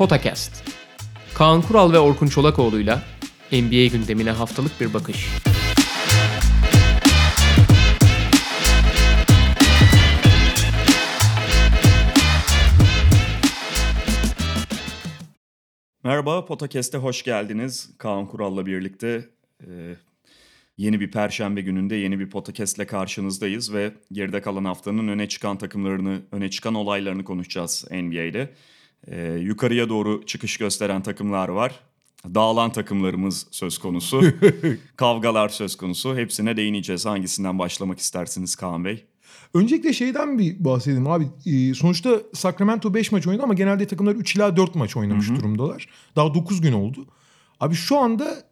[0.00, 0.64] Potakast.
[1.34, 3.02] Kaan Kural ve Orkun Çolakoğlu'yla
[3.52, 5.28] NBA gündemine haftalık bir bakış.
[16.04, 17.90] Merhaba, Potakest'e hoş geldiniz.
[17.98, 19.28] Kaan Kural'la birlikte
[19.60, 19.96] e,
[20.76, 26.20] yeni bir perşembe gününde yeni bir Potakest'le karşınızdayız ve geride kalan haftanın öne çıkan takımlarını,
[26.32, 28.54] öne çıkan olaylarını konuşacağız NBA'de.
[29.06, 31.80] E, yukarıya doğru çıkış gösteren takımlar var.
[32.24, 34.22] Dağılan takımlarımız söz konusu.
[34.96, 36.16] Kavgalar söz konusu.
[36.16, 37.06] Hepsine değineceğiz.
[37.06, 39.04] Hangisinden başlamak istersiniz Kaan Bey?
[39.54, 41.26] Öncelikle şeyden bir bahsedelim abi.
[41.46, 45.88] Ee, sonuçta Sacramento 5 maç oynadı ama genelde takımlar 3 ila 4 maç oynamış durumdalar.
[46.16, 47.06] Daha 9 gün oldu.
[47.60, 48.44] Abi şu anda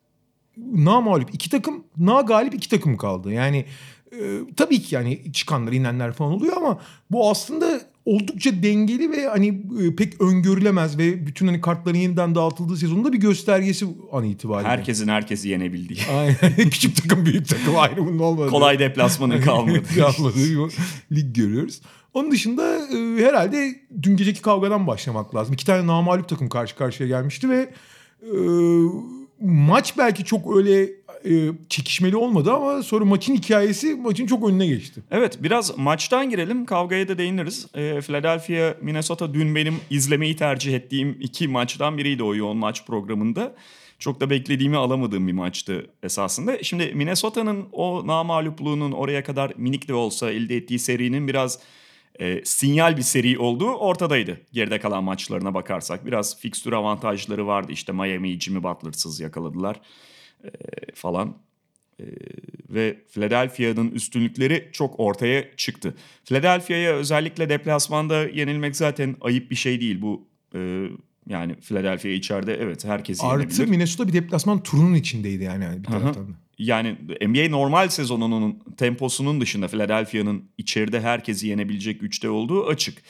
[0.57, 3.33] na mağlup iki takım, na galip iki takım kaldı.
[3.33, 3.65] Yani
[4.13, 9.63] e, tabii ki yani çıkanlar inenler falan oluyor ama bu aslında oldukça dengeli ve hani
[9.83, 14.69] e, pek öngörülemez ve bütün hani kartların yeniden dağıtıldığı sezonunda bir göstergesi an itibariyle.
[14.69, 16.01] Herkesin herkesi yenebildiği.
[16.19, 16.57] Aynen.
[16.71, 18.51] Küçük takım büyük takım ayrımının olmadığı.
[18.51, 19.83] Kolay deplasmanın kalmadı.
[19.99, 20.69] kalmadığı
[21.13, 21.81] lig görüyoruz.
[22.15, 25.55] Onun dışında e, herhalde dün geceki kavgadan başlamak lazım.
[25.55, 27.71] İki tane namalup takım karşı karşıya gelmişti ve
[28.23, 28.33] e,
[29.41, 30.91] maç belki çok öyle
[31.25, 35.03] e, çekişmeli olmadı ama sonra maçın hikayesi maçın çok önüne geçti.
[35.11, 37.67] Evet biraz maçtan girelim kavgaya da değiniriz.
[37.75, 43.55] Ee, Philadelphia Minnesota dün benim izlemeyi tercih ettiğim iki maçtan biriydi o yoğun maç programında.
[43.99, 46.63] Çok da beklediğimi alamadığım bir maçtı esasında.
[46.63, 51.59] Şimdi Minnesota'nın o namalupluğunun oraya kadar minik de olsa elde ettiği serinin biraz
[52.21, 54.41] e, sinyal bir seri olduğu ortadaydı.
[54.53, 57.73] Geride kalan maçlarına bakarsak biraz fikstür avantajları vardı.
[57.73, 59.81] İşte Miami'yi Jimmy Butler'sız yakaladılar
[60.45, 60.51] e,
[60.95, 61.37] falan.
[62.01, 62.05] E,
[62.71, 65.95] ve Philadelphia'nın üstünlükleri çok ortaya çıktı.
[66.25, 70.03] Philadelphia'ya özellikle deplasmanda yenilmek zaten ayıp bir şey değil.
[70.03, 70.89] Bu e,
[71.29, 73.45] yani Philadelphia içeride evet herkes yenebilir.
[73.45, 76.33] Artı Minnesota bir deplasman turunun içindeydi yani, yani bir taraftan da.
[76.59, 76.97] Yani
[77.27, 83.03] NBA normal sezonunun temposunun dışında Philadelphia'nın içeride herkesi yenebilecek güçte olduğu açık.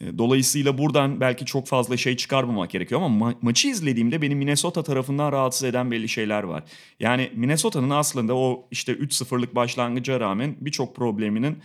[0.00, 4.82] E, Dolayısıyla buradan belki çok fazla şey çıkarmamak gerekiyor ama ma- maçı izlediğimde beni Minnesota
[4.82, 6.62] tarafından rahatsız eden belli şeyler var.
[7.00, 11.58] Yani Minnesota'nın aslında o işte 3-0'lık başlangıca rağmen birçok probleminin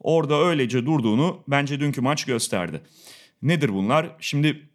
[0.00, 2.80] orada öylece durduğunu bence dünkü maç gösterdi.
[3.42, 4.10] Nedir bunlar?
[4.20, 4.68] Şimdi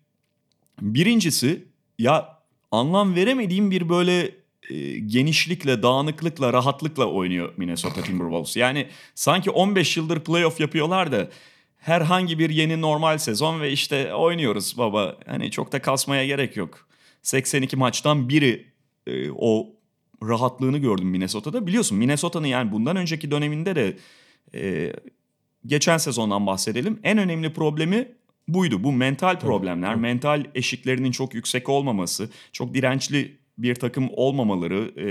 [0.82, 1.64] birincisi
[2.00, 2.40] ya
[2.72, 4.32] anlam veremediğim bir böyle
[4.70, 8.58] e, genişlikle, dağınıklıkla, rahatlıkla oynuyor Minnesota Timberwolves.
[8.58, 11.30] Yani sanki 15 yıldır playoff yapıyorlar da
[11.80, 15.18] herhangi bir yeni normal sezon ve işte oynuyoruz baba.
[15.26, 16.88] Hani çok da kasmaya gerek yok.
[17.22, 18.66] 82 maçtan biri
[19.08, 19.68] e, o
[20.24, 21.68] rahatlığını gördüm Minnesota'da.
[21.68, 23.98] Biliyorsun Minnesota'nın yani bundan önceki döneminde de
[24.56, 24.94] e,
[25.66, 27.00] geçen sezondan bahsedelim.
[27.04, 28.08] En önemli problemi
[28.48, 28.84] buydu.
[28.84, 35.06] Bu mental problemler, mental eşiklerinin çok yüksek olmaması, çok dirençli bir takım olmamaları e,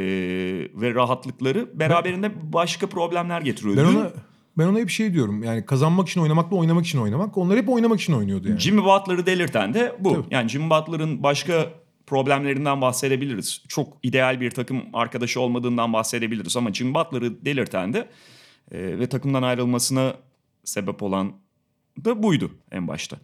[0.81, 3.77] ve rahatlıkları beraberinde başka problemler getiriyor.
[3.77, 4.13] Ben ona
[4.59, 5.43] ben ona hep şey diyorum.
[5.43, 7.39] Yani kazanmak için oynamakla oynamak için oynamak.
[7.39, 8.61] Onlar hep oynamak için oynuyordu yani.
[8.61, 10.15] Jimmy Butler'ı delirten de bu.
[10.15, 10.27] Tabii.
[10.31, 11.73] Yani Jimmy Butler'ın başka
[12.07, 13.63] problemlerinden bahsedebiliriz.
[13.69, 18.09] Çok ideal bir takım arkadaşı olmadığından bahsedebiliriz ama Jimmy Butler'ı delirten de
[18.73, 20.15] e, ve takımdan ayrılmasına
[20.65, 21.33] sebep olan
[22.05, 23.17] da buydu en başta.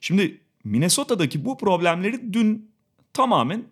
[0.00, 2.70] Şimdi Minnesota'daki bu problemleri dün
[3.12, 3.64] tamamen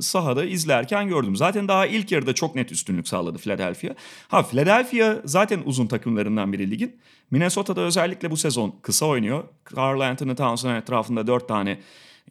[0.00, 1.36] sahada izlerken gördüm.
[1.36, 3.94] Zaten daha ilk yarıda çok net üstünlük sağladı Philadelphia.
[4.28, 6.96] Ha Philadelphia zaten uzun takımlarından biri ligin.
[7.30, 9.44] Minnesota'da özellikle bu sezon kısa oynuyor.
[9.76, 11.78] Carl Anthony Towns'un etrafında dört tane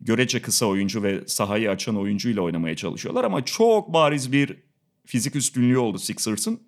[0.01, 3.23] görece kısa oyuncu ve sahayı açan oyuncuyla oynamaya çalışıyorlar.
[3.23, 4.57] Ama çok bariz bir
[5.05, 6.59] fizik üstünlüğü oldu Sixers'ın.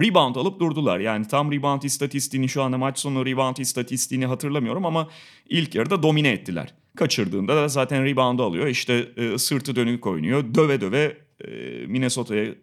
[0.00, 0.98] Rebound alıp durdular.
[0.98, 5.08] Yani tam rebound istatistiğini şu anda maç sonu rebound istatistiğini hatırlamıyorum ama
[5.48, 6.74] ilk yarıda domine ettiler.
[6.96, 8.66] Kaçırdığında da zaten reboundu alıyor.
[8.66, 10.54] İşte e, sırtı dönük oynuyor.
[10.54, 11.50] Döve döve e,
[11.86, 12.54] Minnesota'ya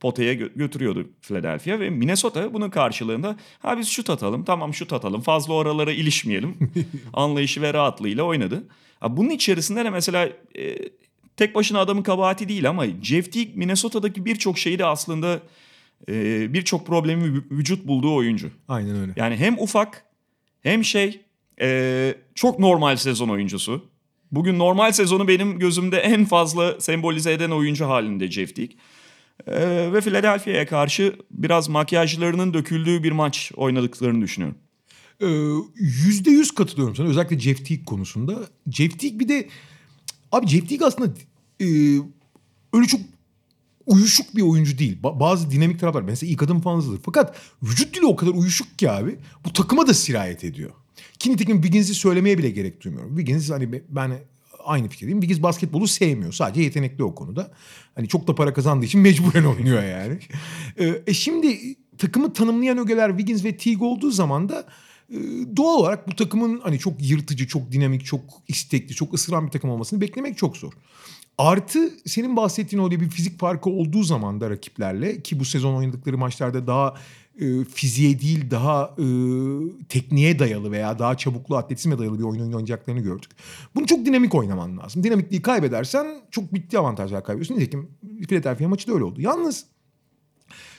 [0.00, 5.20] potaya gö- götürüyordu Philadelphia ve Minnesota bunun karşılığında ha biz şut atalım tamam şut atalım
[5.20, 6.56] fazla oralara ilişmeyelim
[7.12, 8.64] anlayışı ve rahatlığıyla oynadı.
[9.00, 10.28] Ha, bunun içerisinde de mesela
[10.58, 10.76] e,
[11.36, 15.40] tek başına adamın kabahati değil ama Jeff Teague Minnesota'daki birçok şeyi de aslında
[16.08, 18.50] e, birçok problemi vü- vücut bulduğu oyuncu.
[18.68, 19.12] Aynen öyle.
[19.16, 20.04] Yani hem ufak
[20.62, 21.20] hem şey
[21.60, 23.84] e, çok normal sezon oyuncusu.
[24.32, 28.76] Bugün normal sezonu benim gözümde en fazla sembolize eden oyuncu halinde Jeff Teague.
[29.46, 34.58] E, ve Philadelphia'ya karşı biraz makyajlarının döküldüğü bir maç oynadıklarını düşünüyorum.
[35.22, 35.26] Ee,
[35.76, 38.38] Yüzde yüz katılıyorum sana özellikle Jeff Teague konusunda.
[38.70, 39.48] Jeff Teague bir de
[40.32, 41.12] abi Jeff Teague aslında
[41.60, 41.66] e,
[42.72, 43.00] öyle çok
[43.86, 44.98] uyuşuk bir oyuncu değil.
[45.02, 47.00] Ba- bazı dinamik taraflar mesela ilk adım falan hızlıdır.
[47.04, 50.70] Fakat vücut dili o kadar uyuşuk ki abi bu takıma da sirayet ediyor.
[51.18, 53.16] Ki nitekim Wiggins'i söylemeye bile gerek duymuyorum.
[53.16, 54.12] Wiggins hani be- ben
[54.64, 55.20] aynı fikirdeyim.
[55.20, 56.32] Wiggins basketbolu sevmiyor.
[56.32, 57.52] Sadece yetenekli o konuda.
[57.94, 60.18] Hani çok da para kazandığı için mecburen oynuyor yani.
[60.78, 64.66] Ee, e şimdi takımı tanımlayan ögeler Wiggins ve Teague olduğu zaman da
[65.10, 65.16] e,
[65.56, 69.70] doğal olarak bu takımın hani çok yırtıcı, çok dinamik, çok istekli, çok ısıran bir takım
[69.70, 70.72] olmasını beklemek çok zor.
[71.38, 76.18] Artı senin bahsettiğin öyle bir fizik farkı olduğu zaman da rakiplerle ki bu sezon oynadıkları
[76.18, 76.94] maçlarda daha
[77.40, 79.06] e, fiziğe değil daha e,
[79.88, 83.30] tekniğe dayalı veya daha çabuklu atletizme dayalı bir oyun oynayacaklarını gördük.
[83.74, 85.02] Bunu çok dinamik oynaman lazım.
[85.02, 87.54] Dinamikliği kaybedersen çok bitti avantajlar kaybediyorsun.
[87.54, 87.90] Nitekim
[88.28, 89.20] Philadelphia maçı da öyle oldu.
[89.20, 89.64] Yalnız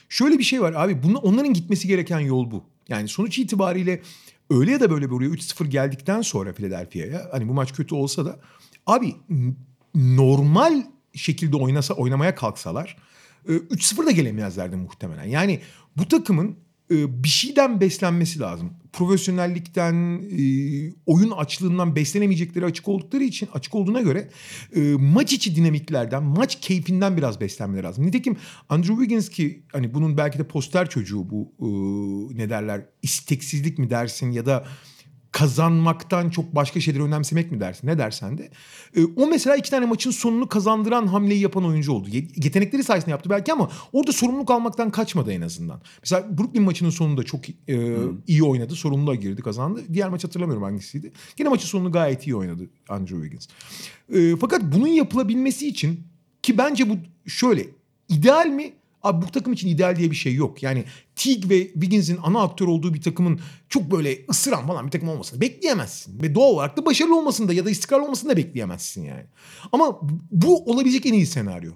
[0.09, 2.63] şöyle bir şey var abi bunu, onların gitmesi gereken yol bu.
[2.89, 4.01] Yani sonuç itibariyle
[4.49, 8.39] öyle ya da böyle buraya 3-0 geldikten sonra Philadelphia'ya hani bu maç kötü olsa da
[8.85, 9.15] abi
[9.97, 10.83] normal
[11.13, 12.97] şekilde oynasa oynamaya kalksalar
[13.47, 15.23] 3-0 da gelemezlerdi muhtemelen.
[15.23, 15.59] Yani
[15.97, 16.55] bu takımın
[16.89, 18.73] bir şeyden beslenmesi lazım.
[18.93, 19.95] Profesyonellikten,
[21.05, 24.29] oyun açlığından beslenemeyecekleri açık oldukları için açık olduğuna göre
[24.97, 28.05] maç içi dinamiklerden, maç keyfinden biraz beslenmeleri lazım.
[28.05, 28.37] Nitekim
[28.69, 31.53] Andrew Wiggins ki hani bunun belki de poster çocuğu bu
[32.35, 34.65] ne derler isteksizlik mi dersin ya da
[35.31, 37.87] kazanmaktan çok başka şeyleri önemsemek mi dersin?
[37.87, 38.49] Ne dersen de.
[38.95, 42.07] E, o mesela iki tane maçın sonunu kazandıran hamleyi yapan oyuncu oldu.
[42.35, 45.81] Yetenekleri sayesinde yaptı belki ama orada sorumluluk almaktan kaçmadı en azından.
[46.03, 48.21] Mesela Brooklyn maçının sonunda çok e, hmm.
[48.27, 48.75] iyi oynadı.
[48.75, 49.81] Sorumluluğa girdi kazandı.
[49.93, 51.11] Diğer maç hatırlamıyorum hangisiydi.
[51.39, 53.47] Yine maçın sonunu gayet iyi oynadı Andrew Wiggins.
[54.13, 55.99] E, fakat bunun yapılabilmesi için
[56.43, 57.65] ki bence bu şöyle
[58.09, 58.73] ideal mi?
[59.07, 60.63] Abi bu takım için ideal diye bir şey yok.
[60.63, 60.83] Yani
[61.15, 63.39] Teague ve Wiggins'in ana aktör olduğu bir takımın
[63.69, 66.21] çok böyle ısıran falan bir takım olmasını bekleyemezsin.
[66.21, 69.25] Ve doğal olarak da başarılı olmasını da ya da istikrarlı olmasını da bekleyemezsin yani.
[69.71, 69.99] Ama
[70.31, 71.71] bu olabilecek en iyi senaryo.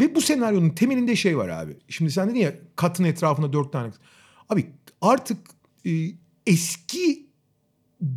[0.00, 1.76] Ve bu senaryonun temelinde şey var abi.
[1.88, 3.92] Şimdi sen dedin ya katın etrafında dört tane.
[4.48, 4.66] Abi
[5.00, 5.38] artık
[5.86, 5.90] e,
[6.46, 7.26] eski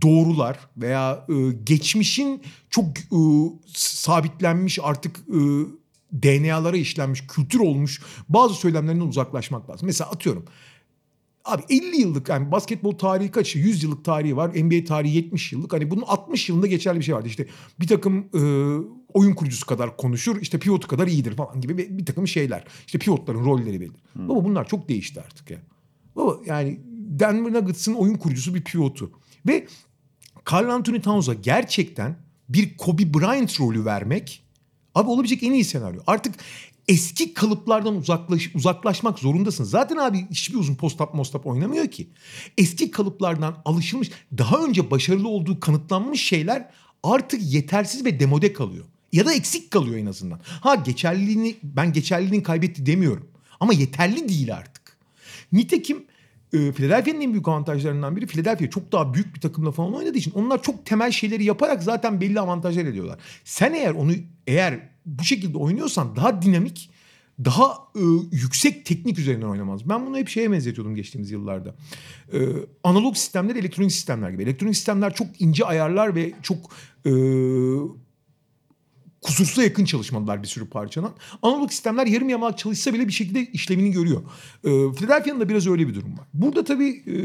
[0.02, 1.34] doğrular veya e,
[1.64, 3.20] geçmişin çok e,
[3.76, 5.40] sabitlenmiş artık e,
[6.14, 9.86] DNA'lara işlenmiş, kültür olmuş bazı söylemlerinden uzaklaşmak lazım.
[9.86, 10.46] Mesela atıyorum
[11.46, 13.56] Abi 50 yıllık yani basketbol tarihi kaç?
[13.56, 14.50] 100 yıllık tarihi var.
[14.50, 15.74] NBA tarihi 70 yıllık.
[15.74, 17.28] Hani bunun 60 yılında geçerli bir şey vardı.
[17.28, 17.48] İşte
[17.80, 18.42] bir takım e,
[19.14, 20.42] oyun kurucusu kadar konuşur.
[20.42, 22.64] işte pivotu kadar iyidir falan gibi bir, bir takım şeyler.
[22.86, 23.94] İşte pivotların rolleri belli.
[24.14, 24.30] Hmm.
[24.30, 25.58] Baba bunlar çok değişti artık ya.
[26.16, 29.12] Baba yani Denver Nuggets'ın oyun kurucusu bir pivotu.
[29.48, 29.68] Ve
[30.52, 32.16] Carl Anthony Towns'a gerçekten
[32.50, 34.43] bir Kobe Bryant rolü vermek
[34.96, 36.02] Abi olabilecek en iyi senaryo.
[36.08, 36.36] Artık
[36.88, 39.64] eski kalıplardan uzaklaş, uzaklaşmak zorundasın.
[39.64, 42.08] Zaten abi hiçbir uzun postap mostap oynamıyor ki.
[42.58, 46.70] Eski kalıplardan alışılmış, daha önce başarılı olduğu kanıtlanmış şeyler
[47.04, 48.86] artık yetersiz ve demode kalıyor.
[49.14, 50.40] Ya da eksik kalıyor en azından.
[50.46, 53.30] Ha geçerliliğini ben geçerliliğini kaybetti demiyorum.
[53.60, 54.98] Ama yeterli değil artık.
[55.52, 56.06] Nitekim
[56.54, 60.32] e, Philadelphia'nın en büyük avantajlarından biri Philadelphia çok daha büyük bir takımla falan oynadığı için
[60.32, 63.20] onlar çok temel şeyleri yaparak zaten belli avantajlar ediyorlar.
[63.44, 64.12] Sen eğer onu
[64.48, 66.90] eğer bu şekilde oynuyorsan daha dinamik,
[67.46, 69.90] daha e, yüksek teknik üzerinden oynamaz.
[69.90, 71.76] Ben bunu hep şeye benzetiyordum geçtiğimiz yıllarda.
[72.34, 72.40] E,
[72.84, 74.44] analog sistemler elektronik sistemler gibi.
[74.44, 76.58] Elektronik sistemler çok ince ayarlar ve çok
[77.06, 77.12] e,
[79.24, 81.12] kusursuza yakın çalışmalılar bir sürü parçadan.
[81.42, 84.22] Analog sistemler yarım yamalak çalışsa bile bir şekilde işlevini görüyor.
[84.64, 86.28] E, Philadelphia'nın da biraz öyle bir durum var.
[86.34, 87.16] Burada tabii e,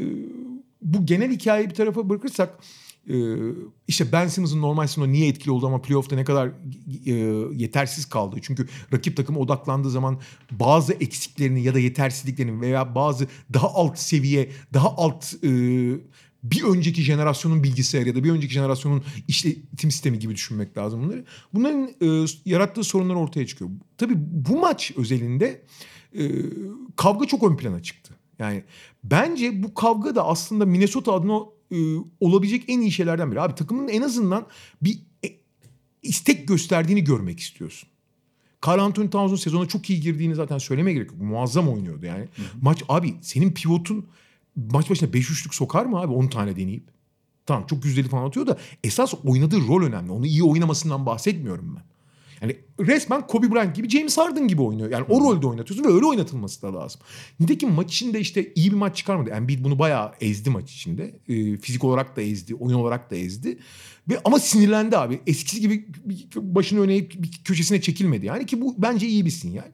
[0.83, 2.59] bu genel hikayeyi bir tarafa bırakırsak
[3.11, 3.37] ee,
[3.89, 6.49] işte Ben Simmons'ın normal sezonda niye etkili oldu ama playoff'ta ne kadar
[7.07, 7.13] e,
[7.55, 8.37] yetersiz kaldı.
[8.43, 14.51] Çünkü rakip takım odaklandığı zaman bazı eksiklerini ya da yetersizliklerini veya bazı daha alt seviye,
[14.75, 15.49] daha alt e,
[16.43, 21.25] bir önceki jenerasyonun bilgisayarı ya da bir önceki jenerasyonun işletim sistemi gibi düşünmek lazım bunları.
[21.55, 23.71] Bunların e, yarattığı sorunlar ortaya çıkıyor.
[23.99, 25.63] Tabii bu maç özelinde
[26.97, 28.15] kavga çok ön plana çıktı.
[28.39, 28.65] Yani
[29.05, 31.41] bence bu kavga da aslında Minnesota adına
[31.71, 31.77] e,
[32.21, 33.41] olabilecek en iyi şeylerden biri.
[33.41, 34.47] Abi takımın en azından
[34.83, 35.29] bir e,
[36.03, 37.89] istek gösterdiğini görmek istiyorsun.
[38.67, 41.21] Carl Anthony Towns'un sezona çok iyi girdiğini zaten söylemeye gerek yok.
[41.21, 42.21] Muazzam oynuyordu yani.
[42.21, 42.47] Hı hı.
[42.63, 44.07] Maç abi senin pivotun
[44.73, 46.91] maç başına 5 üçlük sokar mı abi 10 tane deneyip?
[47.47, 50.13] Tamam çok yüzdeli falan atıyor da esas oynadığı rol önemli.
[50.13, 51.83] Onu iyi oynamasından bahsetmiyorum ben.
[52.41, 54.91] Yani resmen Kobe Bryant gibi James Harden gibi oynuyor.
[54.91, 57.01] Yani o rolde oynatıyorsun ve öyle oynatılması da lazım.
[57.41, 59.31] Nitekim maç içinde işte iyi bir maç çıkarmadı.
[59.31, 61.21] Embiid bunu bayağı ezdi maç içinde.
[61.29, 63.59] E, fizik olarak da ezdi, oyun olarak da ezdi.
[64.09, 65.21] Ve ama sinirlendi abi.
[65.27, 65.87] Eskisi gibi
[66.37, 68.27] başını öne eğip bir köşesine çekilmedi.
[68.27, 69.71] Yani ki bu bence iyi bir sinyal.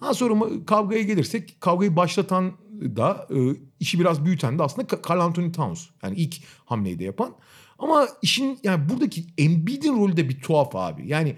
[0.00, 2.52] Ha sonra kavgaya gelirsek kavgayı başlatan
[2.96, 3.38] da e,
[3.80, 5.86] işi biraz büyüten de aslında Carl Anthony Towns.
[6.02, 7.34] Yani ilk hamleyi de yapan.
[7.78, 11.08] Ama işin yani buradaki Embiid'in rolü de bir tuhaf abi.
[11.08, 11.36] Yani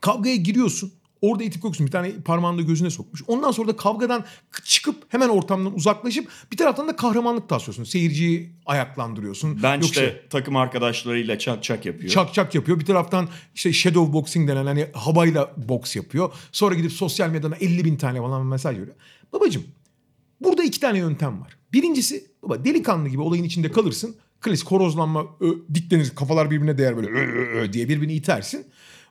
[0.00, 0.92] kavgaya giriyorsun.
[1.22, 3.22] Orada itip koksun bir tane parmağını da gözüne sokmuş.
[3.26, 4.24] Ondan sonra da kavgadan
[4.64, 7.84] çıkıp hemen ortamdan uzaklaşıp bir taraftan da kahramanlık taslıyorsun.
[7.84, 9.62] Seyirciyi ayaklandırıyorsun.
[9.62, 12.12] Bench'te Yok şey, takım arkadaşlarıyla çak çak yapıyor.
[12.12, 12.80] çak çak yapıyor.
[12.80, 16.32] Bir taraftan işte shadow boxing denen hani havayla boks yapıyor.
[16.52, 18.96] Sonra gidip sosyal medyadan 50 bin tane falan mesaj veriyor.
[19.32, 19.64] Babacım
[20.40, 21.56] burada iki tane yöntem var.
[21.72, 24.16] Birincisi baba delikanlı gibi olayın içinde kalırsın.
[24.40, 28.66] Klasik horozlanma ö, diklenir kafalar birbirine değer böyle ö, ö, ö diye birbirini itersin.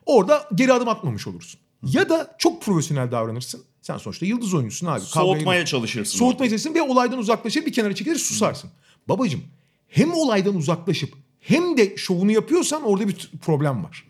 [0.06, 1.60] Orada geri adım atmamış olursun.
[1.82, 3.62] Ya da çok profesyonel davranırsın.
[3.82, 5.00] Sen sonuçta yıldız oyuncusun abi.
[5.00, 6.18] Kavgayı- Soğutmaya çalışırsın.
[6.18, 8.70] Soğutmaya çalışırsın ve olaydan uzaklaşır bir kenara çekilir susarsın.
[9.08, 9.40] Babacım
[9.88, 14.08] hem olaydan uzaklaşıp hem de şovunu yapıyorsan orada bir problem var.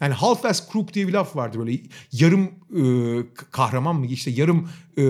[0.00, 1.78] Yani half as crook diye bir laf vardı böyle
[2.12, 2.82] yarım e,
[3.50, 5.02] kahraman mı işte yarım e,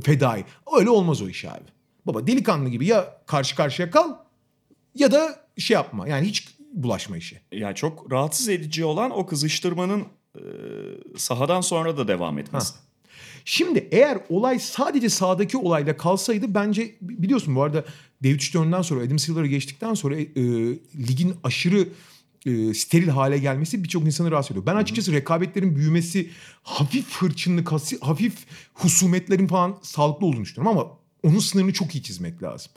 [0.00, 0.44] fedai.
[0.78, 1.64] Öyle olmaz o iş abi.
[2.06, 4.14] Baba delikanlı gibi ya karşı karşıya kal
[4.94, 6.08] ya da şey yapma.
[6.08, 7.40] Yani hiç bulaşma işe.
[7.52, 10.04] Ya çok rahatsız edici olan o kızıştırmanın
[10.34, 10.42] e,
[11.16, 12.74] sahadan sonra da devam etmesi.
[13.44, 17.84] Şimdi eğer olay sadece sahadaki olayla kalsaydı bence biliyorsun bu arada
[18.24, 20.24] David Stern'den sonra Adam Silver'a geçtikten sonra e,
[21.08, 21.88] ligin aşırı
[22.46, 24.66] e, steril hale gelmesi birçok insanı rahatsız ediyor.
[24.66, 26.30] Ben açıkçası rekabetlerin büyümesi,
[26.62, 28.34] hafif hırçınlık, hafif
[28.74, 30.90] husumetlerin falan sağlıklı olduğunu düşünüyorum ama
[31.22, 32.72] onun sınırını çok iyi çizmek lazım.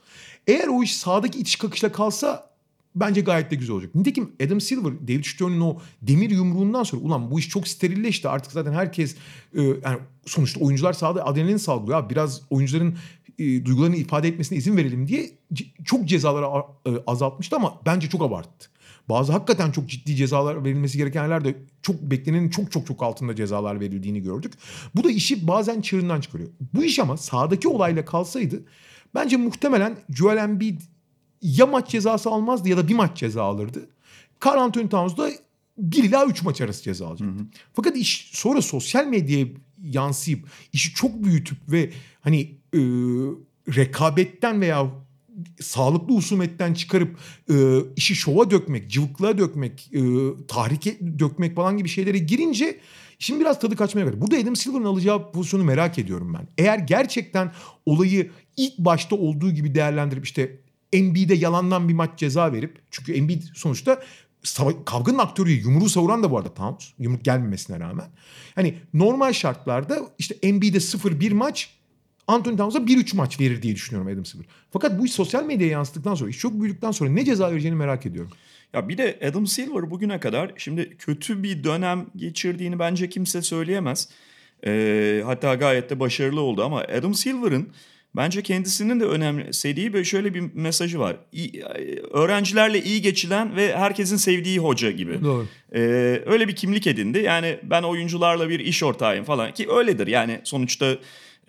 [0.47, 2.49] Eğer o iş sahadaki itiş kakışla kalsa
[2.95, 3.95] bence gayet de güzel olacak.
[3.95, 8.51] Nitekim Adam Silver, David Stern'ın o demir yumruğundan sonra ulan bu iş çok sterilleşti artık
[8.51, 9.15] zaten herkes
[9.55, 11.99] e, yani sonuçta oyuncular sahada adrenalin salgılıyor.
[11.99, 12.97] Abi biraz oyuncuların
[13.39, 15.31] e, duygularını ifade etmesine izin verelim diye
[15.85, 16.45] çok cezaları
[16.85, 18.69] e, azaltmıştı ama bence çok abarttı.
[19.09, 23.79] Bazı hakikaten çok ciddi cezalar verilmesi gereken yerlerde çok beklenenin çok çok çok altında cezalar
[23.79, 24.53] verildiğini gördük.
[24.95, 26.49] Bu da işi bazen çığırından çıkarıyor.
[26.73, 28.63] Bu iş ama sahadaki olayla kalsaydı
[29.15, 30.81] bence muhtemelen Joel Embiid
[31.41, 33.89] ya maç cezası almazdı ya da bir maç ceza alırdı.
[34.45, 35.29] Carl Anthony Towns da
[35.77, 37.43] 1 ila 3 maç arası ceza alacaktı.
[37.73, 39.45] Fakat iş sonra sosyal medyaya
[39.83, 41.91] yansıyıp işi çok büyütüp ve
[42.21, 42.79] hani e,
[43.75, 44.91] rekabetten veya
[45.59, 47.17] sağlıklı husumetten çıkarıp
[47.49, 47.55] e,
[47.95, 50.01] işi şova dökmek, cıvıklığa dökmek, e,
[50.47, 52.79] tahrike dökmek falan gibi şeylere girince
[53.19, 54.21] şimdi biraz tadı kaçmaya başladı.
[54.21, 56.47] Burada Adam Silver'ın alacağı pozisyonu merak ediyorum ben.
[56.57, 57.51] Eğer gerçekten
[57.85, 60.59] olayı ilk başta olduğu gibi değerlendirip işte
[60.93, 64.01] Embiid'e yalandan bir maç ceza verip çünkü Embiid sonuçta
[64.85, 66.89] kavganın aktörü yumruğu savuran da bu arada Towns.
[66.99, 68.07] Yumruk gelmemesine rağmen.
[68.55, 71.78] Hani normal şartlarda işte Embiid'e 0-1 maç
[72.29, 74.45] Anthony Towns'a 1-3 maç verir diye düşünüyorum Adam Silver.
[74.71, 78.05] Fakat bu iş sosyal medyaya yansıdıktan sonra, iş çok büyüdükten sonra ne ceza vereceğini merak
[78.05, 78.31] ediyorum.
[78.73, 84.09] Ya bir de Adam Silver bugüne kadar şimdi kötü bir dönem geçirdiğini bence kimse söyleyemez.
[84.65, 87.69] Ee, hatta gayet de başarılı oldu ama Adam Silver'ın
[88.15, 91.15] bence kendisinin de önemsediği böyle şöyle bir mesajı var.
[91.31, 91.63] İyi-
[92.13, 95.23] öğrencilerle iyi geçilen ve herkesin sevdiği hoca gibi.
[95.23, 95.45] Doğru.
[95.75, 95.79] Ee,
[96.25, 97.19] öyle bir kimlik edindi.
[97.19, 100.07] Yani ben oyuncularla bir iş ortağıyım falan ki öyledir.
[100.07, 100.97] Yani sonuçta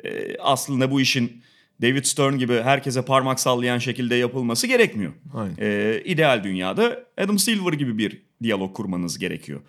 [0.04, 1.42] e, aslında bu işin
[1.82, 5.12] David Stern gibi herkese parmak sallayan şekilde yapılması gerekmiyor.
[5.34, 5.56] Aynen.
[5.58, 9.60] Ee, ideal dünyada Adam Silver gibi bir diyalog kurmanız gerekiyor.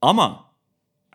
[0.00, 0.50] Ama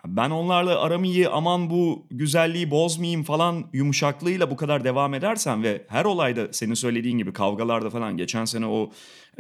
[0.08, 5.86] ben onlarla aramı iyi aman bu güzelliği bozmayayım falan yumuşaklığıyla bu kadar devam edersen ve
[5.88, 8.92] her olayda senin söylediğin gibi kavgalarda falan geçen sene o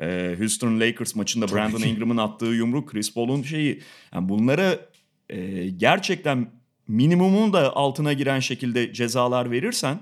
[0.01, 1.89] e, Houston Lakers maçında Brandon ki.
[1.89, 3.81] Ingram'ın attığı yumruk Chris Paul'un şeyi
[4.13, 4.79] yani bunlara
[5.29, 6.47] e, gerçekten
[6.87, 9.99] minimumun da altına giren şekilde cezalar verirsen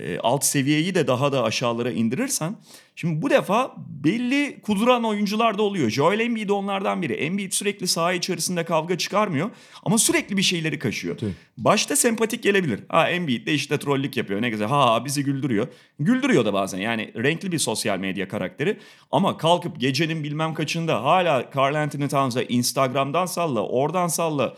[0.00, 2.56] e, alt seviyeyi de daha da aşağılara indirirsen
[2.96, 3.74] şimdi bu defa
[4.04, 5.90] belli kuduran oyuncular da oluyor.
[5.90, 7.12] Joel Embiid onlardan biri.
[7.12, 9.50] Embiid sürekli saha içerisinde kavga çıkarmıyor
[9.82, 11.18] ama sürekli bir şeyleri kaşıyor.
[11.18, 11.32] Tabii.
[11.58, 12.80] Başta sempatik gelebilir.
[12.88, 14.68] Ha Embiid de işte trollük yapıyor ne güzel.
[14.68, 15.68] Ha bizi güldürüyor.
[15.98, 18.78] Güldürüyor da bazen yani renkli bir sosyal medya karakteri.
[19.10, 24.56] Ama kalkıp gecenin bilmem kaçında hala Carl Anthony Towns'a Instagram'dan salla, oradan salla.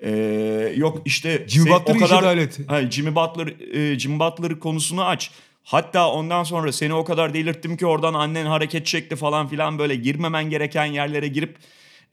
[0.00, 2.58] Ee, yok işte Jimmy sen Butler'ı işe dahil et.
[2.68, 5.30] Ha, Jimmy Butler, e, Jimmy Butler konusunu aç.
[5.62, 9.94] Hatta ondan sonra seni o kadar delirttim ki oradan annen hareket çekti falan filan böyle
[9.94, 11.56] girmemen gereken yerlere girip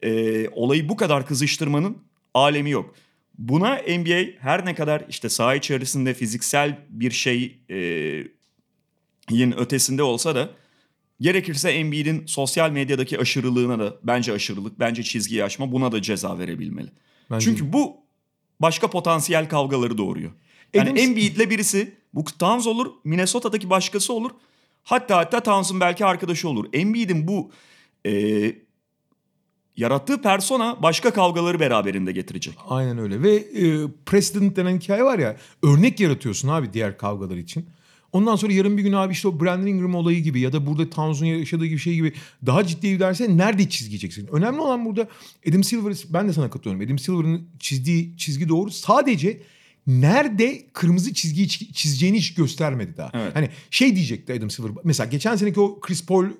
[0.02, 1.98] e, olayı bu kadar kızıştırmanın
[2.34, 2.94] alemi yok.
[3.38, 7.78] Buna NBA her ne kadar işte saha içerisinde fiziksel bir şey e,
[9.30, 10.50] yin ötesinde olsa da
[11.20, 16.88] gerekirse Embiid'in sosyal medyadaki aşırılığına da bence aşırılık, bence çizgiyi aşma buna da ceza verebilmeli.
[17.32, 17.96] Bence Çünkü bu
[18.60, 20.32] başka potansiyel kavgaları doğuruyor.
[20.74, 24.30] Yani Adams- Embiid'le birisi bu Towns olur, Minnesota'daki başkası olur.
[24.84, 26.66] Hatta hatta Towns'un belki arkadaşı olur.
[26.72, 27.50] Embiid'in bu
[28.06, 28.12] e,
[29.76, 32.54] yarattığı persona başka kavgaları beraberinde getirecek.
[32.68, 37.66] Aynen öyle ve e, precedent denen hikaye var ya örnek yaratıyorsun abi diğer kavgalar için.
[38.12, 40.90] Ondan sonra yarın bir gün abi işte o Brandon Ingram olayı gibi ya da burada
[40.90, 42.12] Towns'un yaşadığı gibi şey gibi
[42.46, 44.26] daha ciddi giderse nerede çizgi?
[44.32, 45.08] Önemli olan burada
[45.48, 46.86] Adam Silver ben de sana katılıyorum.
[46.86, 48.70] Adam Silver'ın çizdiği çizgi doğru.
[48.70, 49.40] Sadece
[49.86, 53.10] nerede kırmızı çizgiyi çi- çizeceğini hiç göstermedi daha.
[53.14, 53.36] Evet.
[53.36, 54.72] Hani şey diyecekti Adam Silver.
[54.84, 56.30] Mesela geçen seneki o Chris Paul, e,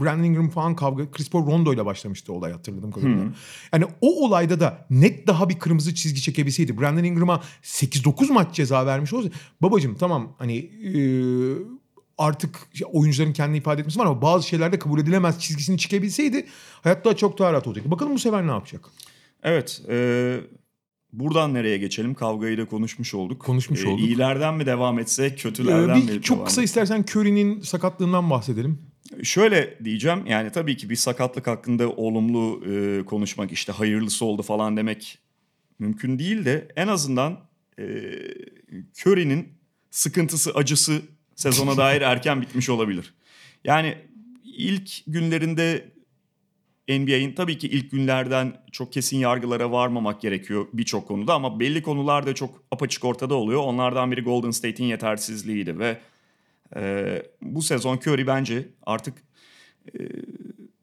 [0.00, 1.10] Brandon Ingram falan kavga.
[1.10, 3.24] Chris Paul Rondo ile başlamıştı olay hatırladığım kadarıyla.
[3.72, 6.80] Yani o olayda da net daha bir kırmızı çizgi çekebilseydi.
[6.80, 9.28] Brandon Ingram'a 8-9 maç ceza vermiş olsa.
[9.62, 11.00] Babacım tamam hani e,
[12.18, 16.46] artık oyuncuların kendini ifade etmesi var ama bazı şeylerde kabul edilemez çizgisini çekebilseydi
[16.82, 17.90] hayatta çok daha rahat olacaktı.
[17.90, 18.84] Bakalım bu sefer ne yapacak?
[19.42, 19.82] Evet.
[19.88, 20.40] e,
[21.20, 22.14] buradan nereye geçelim?
[22.14, 23.40] Kavgayı da konuşmuş olduk.
[23.40, 24.00] Konuşmuş E, olduk.
[24.06, 28.78] İyilerden mi devam etse, Ee, kötülerden mi bir çok devam kısa istersen Curry'nin sakatlığından bahsedelim.
[29.22, 34.76] Şöyle diyeceğim yani tabii ki bir sakatlık hakkında olumlu e, konuşmak işte hayırlısı oldu falan
[34.76, 35.18] demek
[35.78, 37.38] mümkün değil de en azından
[37.78, 37.84] e,
[39.02, 39.48] Curry'nin
[39.90, 41.02] sıkıntısı acısı
[41.34, 43.14] sezona dair erken bitmiş olabilir.
[43.64, 43.94] Yani
[44.44, 45.95] ilk günlerinde
[46.88, 52.34] NBA'in tabii ki ilk günlerden çok kesin yargılara varmamak gerekiyor birçok konuda ama belli konularda
[52.34, 53.60] çok apaçık ortada oluyor.
[53.60, 55.98] Onlardan biri Golden State'in yetersizliğiydi ve
[56.76, 59.14] e, bu sezon Curry bence artık
[59.94, 59.98] e,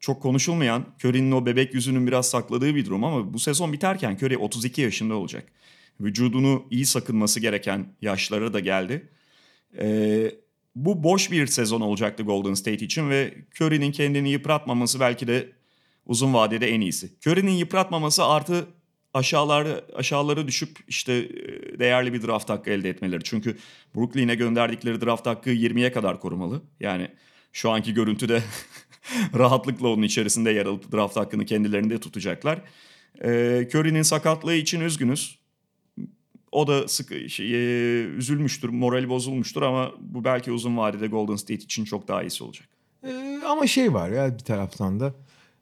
[0.00, 4.36] çok konuşulmayan Curry'nin o bebek yüzünün biraz sakladığı bir durum ama bu sezon biterken Curry
[4.36, 5.44] 32 yaşında olacak.
[6.00, 9.08] Vücudunu iyi sakınması gereken yaşlara da geldi.
[9.78, 10.30] E,
[10.74, 15.52] bu boş bir sezon olacaktı Golden State için ve Curry'nin kendini yıpratmaması belki de
[16.06, 17.10] uzun vadede en iyisi.
[17.26, 18.66] Curry'nin yıpratmaması artı
[19.14, 23.24] aşağılara aşağılara düşüp işte e, değerli bir draft hakkı elde etmeleri.
[23.24, 23.58] Çünkü
[23.96, 26.62] Brooklyn'e gönderdikleri draft hakkı 20'ye kadar korumalı.
[26.80, 27.08] Yani
[27.52, 28.42] şu anki görüntüde
[29.38, 32.60] rahatlıkla onun içerisinde yer alıp draft hakkını kendilerinde tutacaklar.
[33.24, 35.38] Ee, Curry'nin sakatlığı için üzgünüz.
[36.52, 41.54] O da sık şey, e, üzülmüştür, morali bozulmuştur ama bu belki uzun vadede Golden State
[41.54, 42.68] için çok daha iyisi olacak.
[43.06, 45.14] Ee, ama şey var ya bir taraftan da.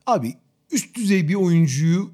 [0.06, 0.34] Abi
[0.70, 2.10] üst düzey bir oyuncuyu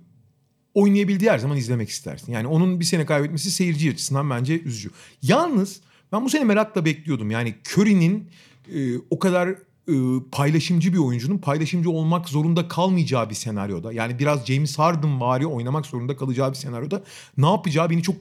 [0.75, 2.33] oynayabildiği her zaman izlemek istersin.
[2.33, 4.91] Yani onun bir sene kaybetmesi seyirci açısından bence üzücü.
[5.23, 5.81] Yalnız
[6.13, 7.31] ben bu sene merakla bekliyordum.
[7.31, 8.31] Yani Curry'nin
[8.75, 9.49] e, o kadar
[9.89, 9.95] e,
[10.33, 13.93] paylaşımcı bir oyuncunun paylaşımcı olmak zorunda kalmayacağı bir senaryoda.
[13.93, 17.03] Yani biraz James Harden vari oynamak zorunda kalacağı bir senaryoda
[17.37, 18.17] ne yapacağı beni çok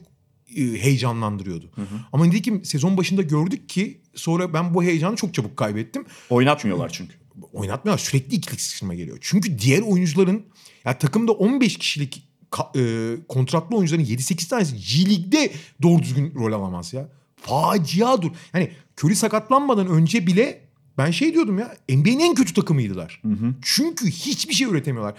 [0.56, 1.70] e, heyecanlandırıyordu.
[2.12, 7.14] Ama nitekim sezon başında gördük ki sonra ben bu heyecanı çok çabuk kaybettim Oynatmıyorlar çünkü.
[7.52, 8.04] Oynatmıyorlar.
[8.04, 9.18] Sürekli ikilik sıkışma geliyor.
[9.20, 10.42] Çünkü diğer oyuncuların
[10.84, 16.52] ya takımda 15 kişilik ka- e, kontratlı oyuncuların 7-8 tanesi G League'de doğru düzgün rol
[16.52, 17.08] alamaz ya.
[17.36, 18.30] Facia dur.
[18.54, 18.70] Yani
[19.02, 20.60] Curry sakatlanmadan önce bile
[20.98, 23.22] ben şey diyordum ya NBA'nin en kötü takımıydılar.
[23.62, 25.14] Çünkü hiçbir şey üretemiyorlar.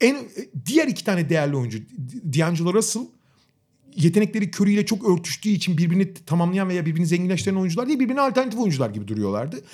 [0.00, 0.16] En
[0.66, 1.78] diğer iki tane değerli oyuncu
[2.38, 3.02] D'Angelo Russell
[3.98, 8.60] yetenekleri Curry ile çok örtüştüğü için birbirini tamamlayan veya birbirini zenginleştiren oyuncular değil birbirine alternatif
[8.60, 9.64] oyuncular gibi duruyorlardı.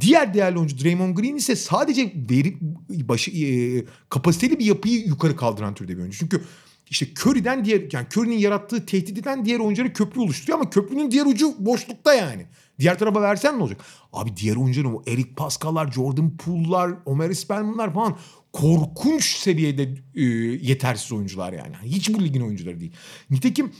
[0.00, 2.56] Diğer değerli oyuncu Draymond Green ise sadece veri,
[2.88, 6.18] başı, e, kapasiteli bir yapıyı yukarı kaldıran türde bir oyuncu.
[6.18, 6.42] Çünkü
[6.90, 11.54] işte Curry'den diğer yani Curry'nin yarattığı tehditten diğer oyuncuları köprü oluşturuyor ama köprünün diğer ucu
[11.58, 12.46] boşlukta yani.
[12.78, 13.80] Diğer tarafa versen ne olacak?
[14.12, 18.16] Abi diğer oyuncuların o Eric Pascal'lar, Jordan Poole'lar, Omer Spellman'lar falan
[18.52, 20.24] korkunç seviyede e,
[20.66, 21.74] yetersiz oyuncular yani.
[21.82, 22.92] Hiç bu ligin oyuncuları değil.
[23.30, 23.72] Nitekim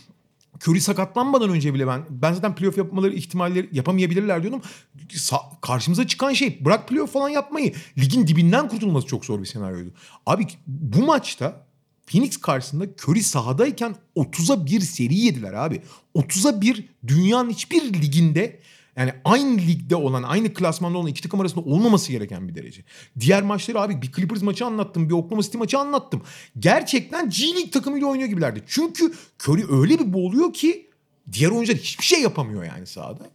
[0.66, 4.62] Curry sakatlanmadan önce bile ben ben zaten playoff yapmaları ihtimalleri yapamayabilirler diyordum.
[5.08, 9.90] Sa- karşımıza çıkan şey bırak playoff falan yapmayı ligin dibinden kurtulması çok zor bir senaryoydu.
[10.26, 11.66] Abi bu maçta
[12.06, 15.82] Phoenix karşısında Curry sahadayken 30'a 1 seri yediler abi.
[16.14, 18.60] 30'a 1 dünyanın hiçbir liginde
[18.98, 22.82] yani aynı ligde olan, aynı klasmanda olan iki takım arasında olmaması gereken bir derece.
[23.20, 26.22] Diğer maçları abi bir Clippers maçı anlattım, bir Oklahoma City maçı anlattım.
[26.58, 28.62] Gerçekten G League takımıyla oynuyor gibilerdi.
[28.66, 29.12] Çünkü
[29.44, 30.90] Curry öyle bir boğuluyor ki
[31.32, 33.30] diğer oyuncular hiçbir şey yapamıyor yani sahada.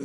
[0.00, 0.04] Ee,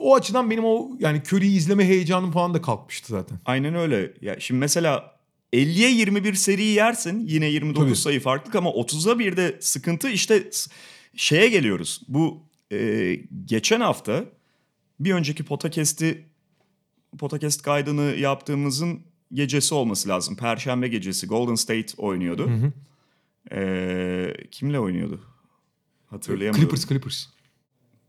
[0.00, 3.38] o açıdan benim o yani Curry'yi izleme heyecanım falan da kalkmıştı zaten.
[3.44, 4.12] Aynen öyle.
[4.20, 5.16] Ya şimdi mesela
[5.52, 7.96] 50'ye 21 seri yersin yine 29 Tabii.
[7.96, 10.50] sayı farklılık ama 30'a 1'de sıkıntı işte
[11.16, 12.00] şeye geliyoruz.
[12.08, 14.24] Bu e, geçen hafta
[15.00, 16.24] bir önceki podcast'i
[17.18, 19.00] podcast kaydını yaptığımızın
[19.32, 20.36] gecesi olması lazım.
[20.36, 22.50] Perşembe gecesi Golden State oynuyordu.
[23.52, 25.20] E, kimle oynuyordu?
[26.06, 26.60] Hatırlayamıyorum.
[26.60, 27.26] Clippers, Clippers.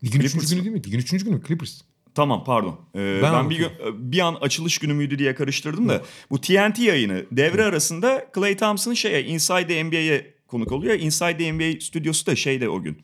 [0.04, 0.84] Ligin Clippers üçüncü günü değil mi?
[0.86, 1.42] Ligin üçüncü günü mü?
[1.48, 1.80] Clippers.
[2.14, 2.80] Tamam pardon.
[2.94, 6.02] Ee, Ben ben bir, bir an açılış günü müydü diye karıştırdım da.
[6.30, 10.94] Bu TNT yayını devre arasında Clay Thompson şeye Inside the NBA'ye konuk oluyor.
[10.94, 12.98] Inside the NBA stüdyosu da şeyde o gün.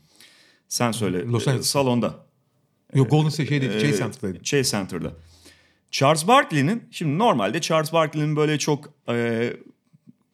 [0.70, 1.22] Sen söyle.
[1.22, 1.66] Los e, Angeles.
[1.66, 2.14] salonda.
[2.94, 4.42] Yok Golden State şeydeydi, Chase Center'daydı.
[4.42, 5.12] Chase Center'da.
[5.90, 9.52] Charles Barkley'nin şimdi normalde Charles Barkley'nin böyle çok e,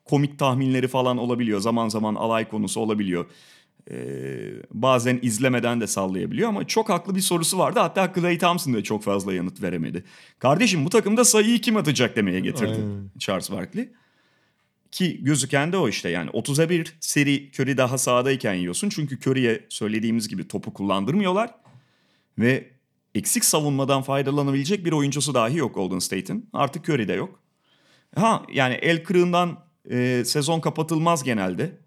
[0.04, 1.60] komik tahminleri falan olabiliyor.
[1.60, 3.26] Zaman zaman alay konusu olabiliyor.
[3.90, 3.96] e,
[4.72, 7.80] bazen izlemeden de sallayabiliyor ama çok haklı bir sorusu vardı.
[7.80, 10.04] Hatta Clay Thompson da çok fazla yanıt veremedi.
[10.38, 13.10] Kardeşim bu takımda sayıyı kim atacak demeye getirdi Aynen.
[13.18, 13.88] Charles Barkley.
[14.96, 18.88] Ki gözüken de o işte yani 30'a 1 seri Curry daha sahadayken yiyorsun.
[18.88, 21.54] Çünkü Curry'e söylediğimiz gibi topu kullandırmıyorlar.
[22.38, 22.70] Ve
[23.14, 26.48] eksik savunmadan faydalanabilecek bir oyuncusu dahi yok Golden State'in.
[26.52, 27.40] Artık Curry de yok.
[28.14, 31.78] Ha yani el kırığından e, sezon kapatılmaz genelde.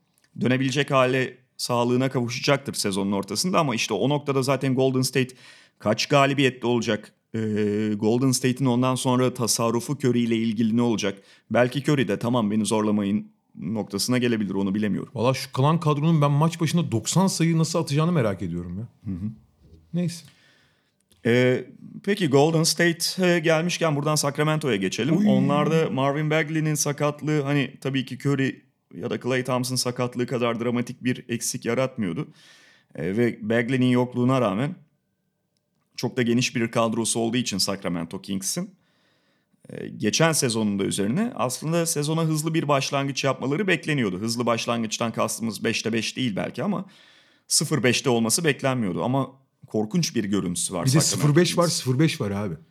[0.41, 5.35] Dönebilecek hale sağlığına kavuşacaktır sezonun ortasında ama işte o noktada zaten Golden State
[5.79, 7.13] kaç galibiyette olacak?
[7.35, 7.39] E,
[7.95, 11.21] Golden State'in ondan sonra tasarrufu Curry ile ilgili ne olacak?
[11.51, 15.11] Belki Curry de tamam beni zorlamayın noktasına gelebilir onu bilemiyorum.
[15.15, 18.87] Valla şu kalan kadronun ben maç başında 90 sayı nasıl atacağını merak ediyorum ya.
[19.93, 20.25] Neyse.
[21.25, 21.65] Ee,
[22.03, 25.17] peki Golden State gelmişken buradan Sacramento'ya geçelim.
[25.17, 25.25] Oy.
[25.27, 28.61] Onlarda Marvin Bagley'nin sakatlığı hani tabii ki Curry
[28.93, 32.27] ya da Klay Thompson sakatlığı kadar dramatik bir eksik yaratmıyordu.
[32.95, 34.75] Ee, ve Bagley'nin yokluğuna rağmen
[35.99, 38.75] çok da geniş bir kadrosu olduğu için Sacramento Kings'in
[39.69, 44.19] e, geçen sezonun da üzerine aslında sezona hızlı bir başlangıç yapmaları bekleniyordu.
[44.19, 46.85] Hızlı başlangıçtan kastımız 5'te 5 değil belki ama
[47.49, 49.03] 0-5'te olması beklenmiyordu.
[49.03, 49.31] Ama
[49.67, 50.85] korkunç bir görüntüsü var.
[50.85, 51.87] Bir de Sacramento 0-5 var Kings.
[51.87, 52.55] 0-5 var abi.
[52.55, 52.61] Çok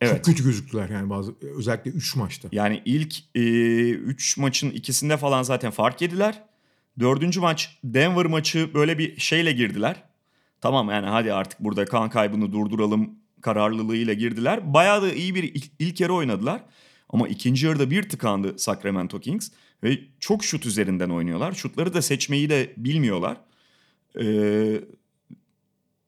[0.00, 0.26] Evet.
[0.26, 2.48] kötü gözüktüler yani bazı özellikle 3 maçta.
[2.52, 6.42] Yani ilk 3 maçın ikisinde falan zaten fark yediler.
[6.98, 10.09] Dördüncü maç Denver maçı böyle bir şeyle girdiler.
[10.60, 14.74] Tamam yani hadi artık burada kan kaybını durduralım kararlılığıyla girdiler.
[14.74, 16.62] Bayağı da iyi bir ilk, ilk yarı oynadılar.
[17.08, 19.50] Ama ikinci yarıda bir tıkandı Sacramento Kings.
[19.84, 21.52] Ve çok şut üzerinden oynuyorlar.
[21.52, 23.36] Şutları da seçmeyi de bilmiyorlar.
[24.20, 24.80] Ee,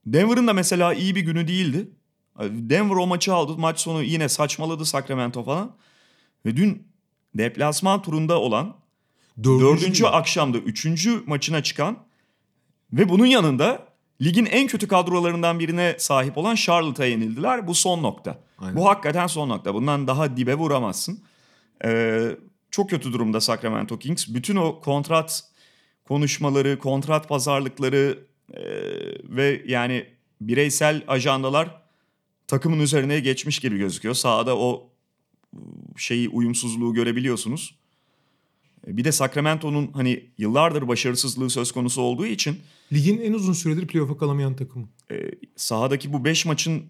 [0.07, 1.89] Denver'ın da mesela iyi bir günü değildi.
[2.41, 3.59] Denver o maçı aldı.
[3.59, 5.77] Maç sonu yine saçmaladı Sacramento falan.
[6.47, 6.89] Ve dün
[7.35, 8.77] deplasman turunda olan
[9.45, 10.17] dördüncü değil.
[10.17, 11.99] akşamda üçüncü maçına çıkan
[12.93, 13.92] ve bunun yanında
[14.23, 17.67] ligin en kötü kadrolarından birine sahip olan Charlotte'a yenildiler.
[17.67, 18.39] Bu son nokta.
[18.59, 18.77] Aynen.
[18.77, 19.75] Bu hakikaten son nokta.
[19.75, 21.25] Bundan daha dibe vuramazsın.
[21.85, 22.37] Ee,
[22.71, 24.29] çok kötü durumda Sacramento Kings.
[24.29, 25.45] Bütün o kontrat
[26.05, 28.19] konuşmaları, kontrat pazarlıkları
[28.55, 28.63] e,
[29.25, 30.07] ve yani
[30.41, 31.83] bireysel ajandalar
[32.47, 34.15] takımın üzerine geçmiş gibi gözüküyor.
[34.15, 34.91] Sahada o
[35.97, 37.82] şeyi uyumsuzluğu görebiliyorsunuz.
[38.87, 42.57] E, Bir de Sacramento'nun hani yıllardır başarısızlığı söz konusu olduğu için
[42.93, 44.89] Ligin en uzun süredir playoff'a kalamayan takımı.
[45.11, 45.15] e,
[45.57, 46.83] sahadaki bu 5 maçın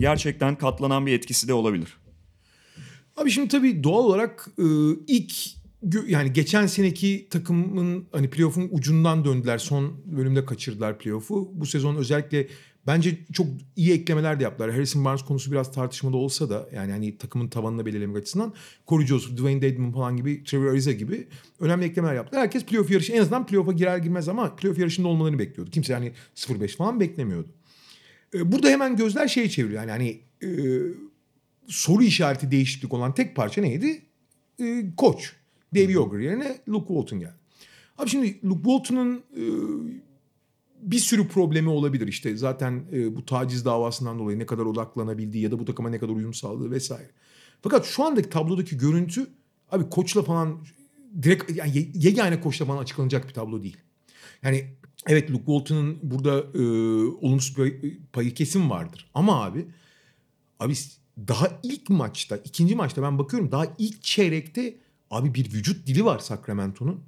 [0.00, 1.96] gerçekten katlanan bir etkisi de olabilir.
[3.16, 4.64] Abi şimdi tabii doğal olarak e,
[5.06, 5.32] ilk
[6.08, 9.58] yani geçen seneki takımın hani playoff'un ucundan döndüler.
[9.58, 11.50] Son bölümde kaçırdılar playoff'u.
[11.52, 12.48] Bu sezon özellikle
[12.88, 13.46] bence çok
[13.76, 14.70] iyi eklemeler de yaptılar.
[14.70, 18.54] Harrison Barnes konusu biraz tartışmalı olsa da yani hani takımın tavanını belirlemek açısından
[18.88, 21.28] Corey Joseph, Dwayne Dedmon falan gibi, Trevor Ariza gibi
[21.60, 22.42] önemli eklemeler yaptılar.
[22.42, 25.70] Herkes playoff yarışı en azından playoff'a girer girmez ama playoff yarışında olmalarını bekliyordu.
[25.70, 27.48] Kimse yani 0-5 falan beklemiyordu.
[28.34, 29.80] E, Burada hemen gözler şeye çeviriyor.
[29.80, 30.48] Yani hani e,
[31.68, 34.02] soru işareti değişiklik olan tek parça neydi?
[34.60, 35.32] E, koç.
[35.74, 37.34] Dave Yoger yerine Luke Walton geldi.
[37.98, 39.42] Abi şimdi Luke Walton'un e,
[40.82, 42.08] bir sürü problemi olabilir.
[42.08, 45.98] İşte zaten e, bu taciz davasından dolayı ne kadar odaklanabildiği ya da bu takıma ne
[45.98, 47.10] kadar uyum sağladığı vesaire.
[47.62, 49.26] Fakat şu andaki tablodaki görüntü
[49.70, 50.58] abi koçla falan
[51.22, 53.76] direkt yani ye- yegane koçla falan açıklanacak bir tablo değil.
[54.42, 54.66] Yani
[55.06, 56.62] evet Luke Walton'ın burada e,
[57.26, 59.10] olumsuz bir payı kesin vardır.
[59.14, 59.66] Ama abi
[60.60, 60.74] Abi
[61.28, 64.76] daha ilk maçta, ikinci maçta ben bakıyorum daha ilk çeyrekte
[65.10, 67.00] abi bir vücut dili var Sacramento'nun.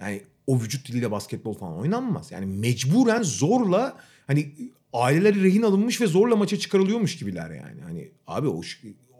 [0.00, 2.32] Yani o vücut diliyle basketbol falan oynanmaz.
[2.32, 4.52] Yani mecburen zorla hani
[4.92, 7.80] aileleri rehin alınmış ve zorla maça çıkarılıyormuş gibiler yani.
[7.82, 8.60] Hani abi o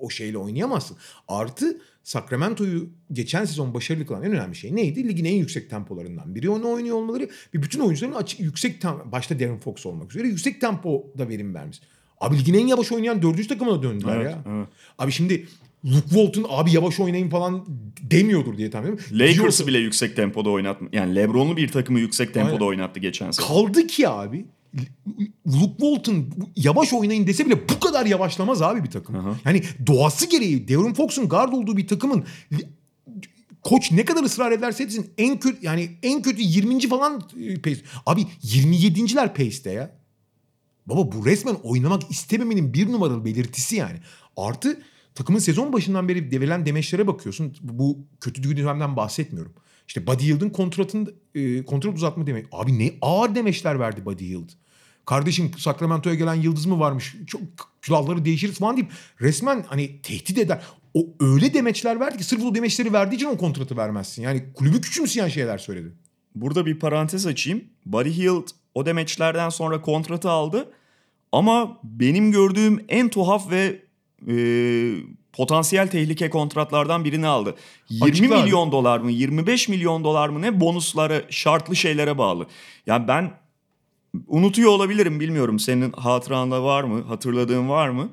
[0.00, 0.96] o şeyle oynayamazsın.
[1.28, 5.08] Artı Sacramento'yu geçen sezon başarılı kılan en önemli şey neydi?
[5.08, 9.40] Ligin en yüksek tempolarından biri onu oynuyor olmaları ve bütün oyuncuların açık, yüksek tem- başta
[9.40, 11.80] Darren Fox olmak üzere yüksek tempoda verim vermiş.
[12.20, 14.38] Abi ligin en yavaş oynayan dördüncü takımına döndüler Evet, ya.
[14.48, 14.68] evet.
[14.98, 15.48] Abi şimdi
[15.84, 17.66] Luke Walton abi yavaş oynayın falan
[18.10, 19.18] demiyordur diye tahmin ediyorum.
[19.18, 20.84] Lakers'ı Diyorsa- bile yüksek tempoda oynattı.
[20.92, 22.66] Yani LeBron'lu bir takımı yüksek tempoda Aynen.
[22.66, 23.46] oynattı geçen sene.
[23.46, 24.46] Kaldı ki abi
[25.46, 26.24] Luke Walton
[26.56, 29.16] yavaş oynayın dese bile bu kadar yavaşlamaz abi bir takım.
[29.16, 29.36] Aha.
[29.44, 32.24] Yani doğası gereği Devin Fox'un guard olduğu bir takımın
[33.62, 36.80] koç ne kadar ısrar ederse etsin en kötü yani en kötü 20.
[36.88, 37.80] falan e, pace.
[38.06, 39.90] Abi 27.ler pace'te ya.
[40.86, 43.98] Baba bu resmen oynamak istememenin bir numaralı belirtisi yani.
[44.36, 44.82] Artı
[45.14, 47.56] takımın sezon başından beri verilen demeçlere bakıyorsun.
[47.62, 49.52] Bu kötü dönemden bahsetmiyorum.
[49.88, 52.46] İşte Buddy Hield'ın kontratın e, kontrat uzatma demek.
[52.52, 54.48] Abi ne ağır demeçler verdi Buddy Hield.
[55.06, 57.16] Kardeşim Sacramento'ya gelen yıldız mı varmış?
[57.26, 57.42] Çok
[57.82, 60.62] külahları değişiriz falan deyip resmen hani tehdit eder.
[60.94, 64.22] O öyle demeçler verdi ki sırf o demeçleri verdiği için o kontratı vermezsin.
[64.22, 65.92] Yani kulübü küçümseyen şeyler söyledi.
[66.34, 67.64] burada bir parantez açayım.
[67.86, 70.72] Buddy Hield o demeçlerden sonra kontratı aldı.
[71.36, 73.80] Ama benim gördüğüm en tuhaf ve
[74.28, 74.36] e,
[75.32, 77.54] potansiyel tehlike kontratlardan birini aldı.
[77.90, 78.42] 20 Açıkla abi.
[78.42, 82.46] milyon dolar mı 25 milyon dolar mı ne bonuslara şartlı şeylere bağlı.
[82.86, 83.30] Yani ben
[84.26, 88.08] unutuyor olabilirim bilmiyorum senin hatıranda var mı hatırladığın var mı?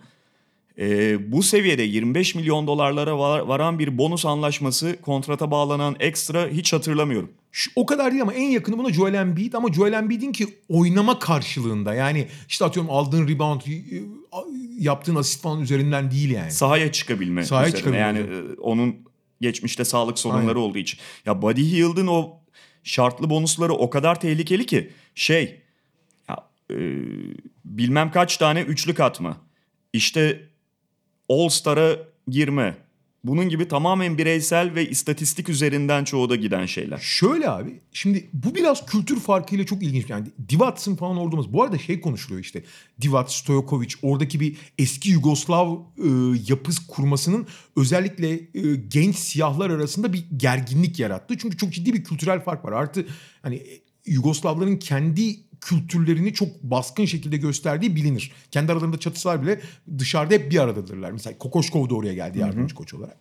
[0.80, 6.74] Ee, bu seviyede 25 milyon dolarlara var- varan bir bonus anlaşması kontrata bağlanan ekstra hiç
[6.74, 7.32] hatırlamıyorum.
[7.56, 11.20] Şu, o kadar değil ama en yakını buna Joel Embiid ama Joel Embiid'in ki oynama
[11.20, 13.62] karşılığında yani işte atıyorum aldığın rebound
[14.80, 16.52] yaptığın asist falan üzerinden değil yani.
[16.52, 17.80] Sahaya çıkabilme Sahaya üzerine.
[17.80, 18.96] çıkabilme Yani e, onun
[19.42, 20.56] geçmişte sağlık sorunları Aynen.
[20.56, 21.00] olduğu için.
[21.26, 22.40] Ya Buddy Hield'ın o
[22.84, 25.62] şartlı bonusları o kadar tehlikeli ki şey
[26.30, 26.38] ya,
[26.72, 26.76] e,
[27.66, 29.38] bilmem kaç tane üçlük atma.
[29.94, 30.50] İşte
[31.30, 32.78] All Star'a girme.
[33.24, 36.98] Bunun gibi tamamen bireysel ve istatistik üzerinden çoğu da giden şeyler.
[36.98, 40.10] Şöyle abi şimdi bu biraz kültür farkıyla çok ilginç.
[40.10, 41.54] Yani Divats'ın falan orada olması.
[41.54, 42.64] Bu arada şey konuşuluyor işte.
[43.02, 46.10] Divac, Stojkovic oradaki bir eski Yugoslav e,
[46.48, 51.38] yapıs kurmasının özellikle e, genç siyahlar arasında bir gerginlik yarattı.
[51.38, 52.72] Çünkü çok ciddi bir kültürel fark var.
[52.72, 53.06] Artı
[53.42, 58.32] hani e, Yugoslavların kendi kültürlerini çok baskın şekilde gösterdiği bilinir.
[58.52, 59.62] Kendi aralarında çatışsalar bile
[59.98, 61.12] dışarıda hep bir aradadırlar.
[61.12, 63.18] Mesela Kokoşkov da oraya geldi yardımcı koç olarak.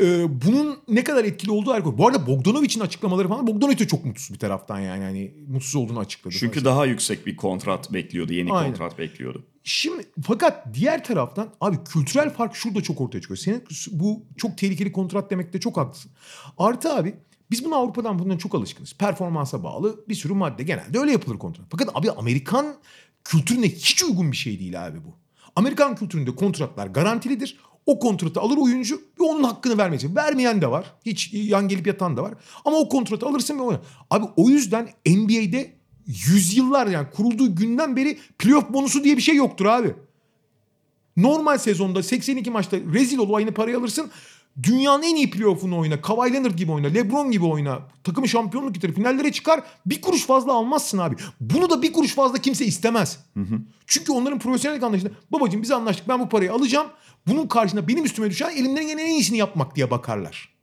[0.00, 1.98] Ee, bunun ne kadar etkili olduğu ayrı.
[1.98, 5.04] Bu arada Bogdanovic'in açıklamaları falan Bogdanovic de çok mutsuz bir taraftan yani.
[5.04, 6.34] Hani mutsuz olduğunu açıkladı.
[6.38, 6.64] Çünkü Mesela.
[6.64, 8.32] daha yüksek bir kontrat bekliyordu.
[8.32, 8.70] Yeni Aynen.
[8.70, 9.44] kontrat bekliyordu.
[9.64, 13.38] Şimdi fakat diğer taraftan abi kültürel fark şurada çok ortaya çıkıyor.
[13.38, 16.10] Senin bu çok tehlikeli kontrat demekte çok haklısın.
[16.58, 17.14] Artı abi
[17.50, 18.94] biz bunu Avrupa'dan bundan çok alışkınız.
[18.94, 21.66] Performansa bağlı bir sürü madde genelde öyle yapılır kontrat.
[21.70, 22.74] Fakat abi Amerikan
[23.24, 25.16] kültürüne hiç uygun bir şey değil abi bu.
[25.56, 27.58] Amerikan kültüründe kontratlar garantilidir.
[27.86, 30.16] O kontratı alır oyuncu ve onun hakkını vermeyecek.
[30.16, 30.94] Vermeyen de var.
[31.06, 32.34] Hiç yan gelip yatan da var.
[32.64, 33.80] Ama o kontratı alırsın ve oynar.
[34.10, 35.72] Abi o yüzden NBA'de
[36.06, 39.94] yüzyıllar yani kurulduğu günden beri playoff bonusu diye bir şey yoktur abi.
[41.16, 44.10] Normal sezonda 82 maçta rezil ol aynı parayı alırsın.
[44.62, 46.00] Dünyanın en iyi playoff'unu oyna.
[46.00, 46.86] Kawhi Leonard gibi oyna.
[46.86, 47.78] LeBron gibi oyna.
[48.04, 48.94] Takımı şampiyonluk getirir.
[48.94, 49.62] Finallere çıkar.
[49.86, 51.16] Bir kuruş fazla almazsın abi.
[51.40, 53.18] Bunu da bir kuruş fazla kimse istemez.
[53.86, 56.86] Çünkü onların profesyonellik anlayışında babacığım biz anlaştık ben bu parayı alacağım.
[57.26, 60.54] Bunun karşına benim üstüme düşen elimden gelen en iyisini yapmak diye bakarlar.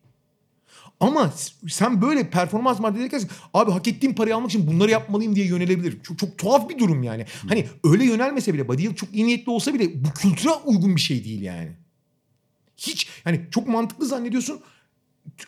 [0.99, 1.33] Ama
[1.67, 6.03] sen böyle performans maddeleri derken abi hak ettiğim parayı almak için bunları yapmalıyım diye yönelebilir.
[6.03, 7.25] Çok, çok tuhaf bir durum yani.
[7.47, 11.25] Hani öyle yönelmese bile Hield çok iyi niyetli olsa bile bu kültüre uygun bir şey
[11.25, 11.71] değil yani.
[12.81, 14.61] Hiç yani çok mantıklı zannediyorsun.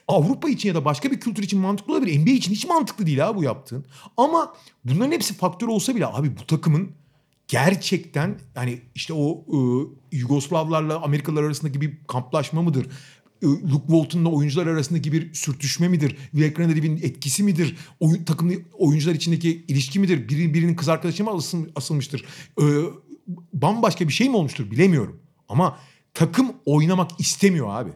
[0.08, 2.20] Avrupa için ya da başka bir kültür için mantıklı olabilir.
[2.20, 3.86] NBA için hiç mantıklı değil ha bu yaptığın.
[4.18, 4.54] Ama
[4.86, 6.92] bunların hepsi faktör olsa bile abi bu takımın
[7.48, 9.58] gerçekten yani işte o e,
[10.18, 12.88] Yugoslavlarla Amerikalılar arasındaki bir kamplaşma mıdır?
[13.42, 16.18] E, Luke Walton'la oyuncular arasındaki bir sürtüşme midir?
[16.32, 17.78] Will Cranberry'nin etkisi midir?
[18.00, 20.30] Oyun, takımlı oyuncular içindeki ilişki midir?
[20.30, 22.26] Biri, birinin kız arkadaşı mı asıl, asılmıştır?
[22.62, 22.64] E,
[23.54, 25.20] bambaşka bir şey mi olmuştur bilemiyorum.
[25.50, 25.80] Ama
[26.14, 27.90] takım oynamak istemiyor abi.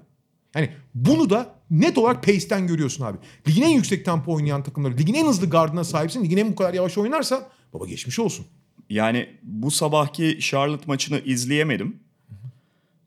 [0.55, 3.17] Yani bunu da net olarak pace'ten görüyorsun abi.
[3.47, 6.23] Ligin en yüksek tempo oynayan takımları, ligin en hızlı gardına sahipsin.
[6.23, 8.45] Ligin en bu kadar yavaş oynarsan baba geçmiş olsun.
[8.89, 11.99] Yani bu sabahki Charlotte maçını izleyemedim.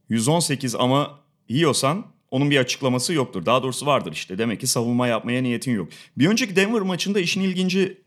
[0.08, 3.46] 118 ama yiyorsan onun bir açıklaması yoktur.
[3.46, 4.38] Daha doğrusu vardır işte.
[4.38, 5.88] Demek ki savunma yapmaya niyetin yok.
[6.18, 7.98] Bir önceki Denver maçında işin ilginci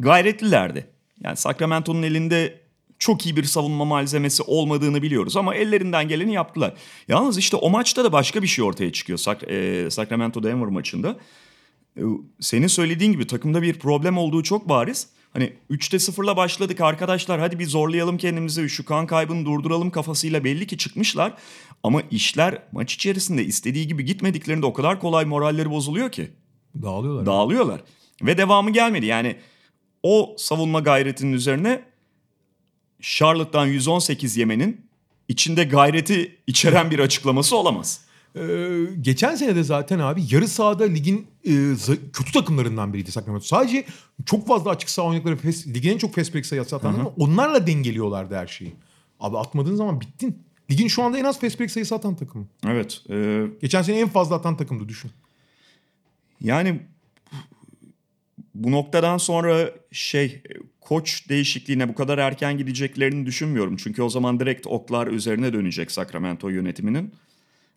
[0.00, 0.86] gayretlilerdi.
[1.20, 2.60] Yani Sacramento'nun elinde
[2.98, 6.74] çok iyi bir savunma malzemesi olmadığını biliyoruz ama ellerinden geleni yaptılar.
[7.08, 9.46] Yalnız işte o maçta da başka bir şey ortaya çıkıyor Sac-
[9.86, 11.16] e, Sacramento Denver maçında.
[11.96, 12.02] E,
[12.40, 15.08] Senin söylediğin gibi takımda bir problem olduğu çok bariz.
[15.32, 20.66] Hani 3'te 0'la başladık arkadaşlar hadi bir zorlayalım kendimizi şu kan kaybını durduralım kafasıyla belli
[20.66, 21.34] ki çıkmışlar.
[21.82, 26.30] Ama işler maç içerisinde istediği gibi gitmediklerinde o kadar kolay moralleri bozuluyor ki.
[26.82, 27.26] Dağılıyorlar.
[27.26, 27.80] Dağılıyorlar.
[28.22, 29.06] Ve devamı gelmedi.
[29.06, 29.36] Yani
[30.02, 31.82] o savunma gayretinin üzerine
[33.00, 34.86] Charlotte'dan 118 yemenin
[35.28, 38.00] içinde gayreti içeren bir açıklaması olamaz.
[38.36, 38.68] Ee,
[39.00, 41.52] geçen sene de zaten abi yarı sahada ligin e,
[42.12, 43.44] kötü takımlarından biriydi Sacramento.
[43.44, 43.84] Sadece
[44.26, 47.66] çok fazla açık saha oynadıkları fast, ligin en çok fast break sayısı atan ama onlarla
[47.66, 48.74] dengeliyorlardı her şeyi.
[49.20, 50.42] Abi atmadığın zaman bittin.
[50.70, 52.46] Ligin şu anda en az fast break sayısı atan takımı.
[52.66, 53.02] Evet.
[53.10, 55.10] e, Geçen sene en fazla atan takımdı düşün.
[56.40, 56.80] Yani
[58.54, 60.42] bu noktadan sonra şey
[60.88, 63.76] koç değişikliğine bu kadar erken gideceklerini düşünmüyorum.
[63.76, 67.12] Çünkü o zaman direkt oklar üzerine dönecek Sacramento yönetiminin.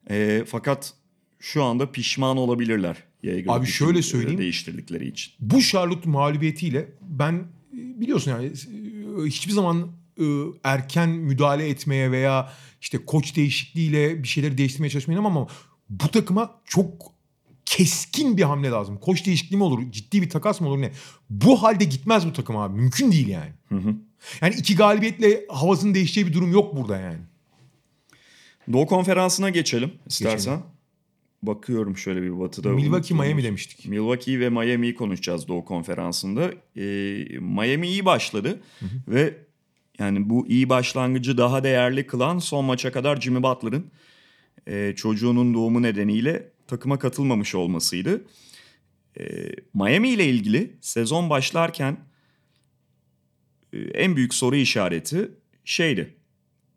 [0.10, 0.93] E, fakat
[1.39, 2.97] şu anda pişman olabilirler.
[3.47, 4.39] Abi şöyle söyleyeyim.
[4.39, 5.34] Değiştirdikleri için.
[5.39, 10.26] Bu Charlotte mağlubiyetiyle ben e, biliyorsun yani e, hiçbir zaman e,
[10.63, 15.47] erken müdahale etmeye veya işte koç değişikliğiyle bir şeyleri değiştirmeye çalışmayın ama
[15.89, 17.13] bu takıma çok
[17.65, 18.97] keskin bir hamle lazım.
[18.97, 19.91] Koç değişikliği mi olur?
[19.91, 20.91] Ciddi bir takas mı olur ne?
[21.32, 22.78] Bu halde gitmez bu takım abi.
[22.80, 23.52] Mümkün değil yani.
[24.41, 27.20] Yani iki galibiyetle havasının değişeceği bir durum yok burada yani.
[28.74, 30.38] Doğu konferansına geçelim istersen.
[30.38, 30.72] Geçelim.
[31.44, 32.70] Bakıyorum şöyle bir batıda.
[32.70, 33.88] Milwaukee Miami demiştik.
[33.88, 36.52] Milwaukee ve Miami'yi konuşacağız Doğu konferansında.
[36.78, 36.82] Ee,
[37.39, 38.62] Miami iyi başladı
[39.08, 39.38] ve
[40.00, 43.86] yani bu iyi başlangıcı daha değerli kılan son maça kadar Jimmy Butler'ın
[44.67, 48.26] e, çocuğunun doğumu nedeniyle takıma katılmamış olmasıydı.
[49.19, 51.97] Ee, Miami ile ilgili sezon başlarken
[53.74, 55.32] e, en büyük soru işareti
[55.65, 56.15] şeydi.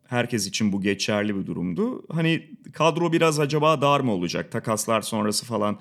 [0.07, 2.05] Herkes için bu geçerli bir durumdu.
[2.13, 4.53] Hani kadro biraz acaba dar mı olacak?
[4.53, 5.81] Takaslar sonrası falan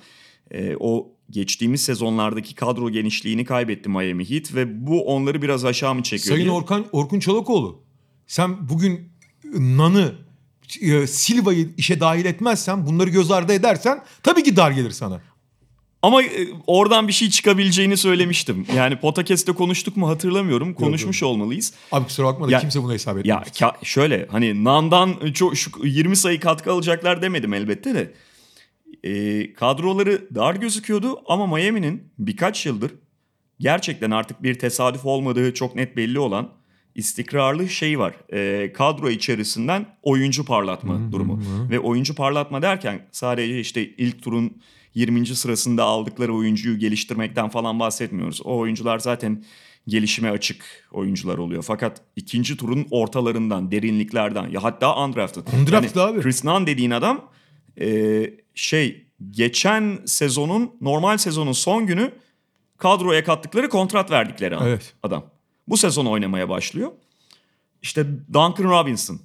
[0.52, 6.04] e, o geçtiğimiz sezonlardaki kadro genişliğini kaybetti Miami Heat ve bu onları biraz aşağı mı
[6.04, 6.36] çekiyor?
[6.36, 6.58] Sayın diye.
[6.58, 7.84] Orkan, Orkun Çolakoğlu
[8.28, 9.10] sen bugün
[9.54, 10.16] Nan'ı
[10.82, 15.22] e, Silva'yı işe dahil etmezsen bunları göz ardı edersen tabii ki dar gelir sana.
[16.04, 18.66] Ama e, oradan bir şey çıkabileceğini söylemiştim.
[18.76, 20.74] Yani podcast'te konuştuk mu hatırlamıyorum.
[20.74, 21.74] Konuşmuş olmalıyız.
[21.92, 23.38] Abi kusura bakma da Ya- kimse bunu hesap etmiyor.
[23.38, 28.14] Ya ka- şöyle hani Nan'dan çok şu 20 sayı katkı alacaklar demedim elbette de.
[29.04, 32.92] E, kadroları dar gözüküyordu ama Miami'nin birkaç yıldır
[33.60, 36.50] gerçekten artık bir tesadüf olmadığı çok net belli olan
[36.96, 38.14] istikrarlı şey var.
[38.34, 41.40] E, kadro içerisinden oyuncu parlatma durumu.
[41.70, 44.58] Ve oyuncu parlatma derken sadece işte ilk turun
[44.96, 45.26] 20.
[45.28, 48.42] sırasında aldıkları oyuncuyu geliştirmekten falan bahsetmiyoruz.
[48.46, 49.44] O oyuncular zaten
[49.88, 51.64] gelişime açık oyuncular oluyor.
[51.68, 55.48] Fakat ikinci turun ortalarından, derinliklerden ya hatta undrafted.
[55.60, 56.22] Undrafted abi.
[56.22, 57.32] Chris Nunn dediğin adam
[57.82, 62.12] e, şey geçen sezonun normal sezonun son günü
[62.78, 64.94] kadroya kattıkları kontrat verdikleri an- Evet.
[65.04, 65.26] adam.
[65.68, 66.92] Bu sezon oynamaya başlıyor.
[67.82, 69.20] İşte Duncan Robinson,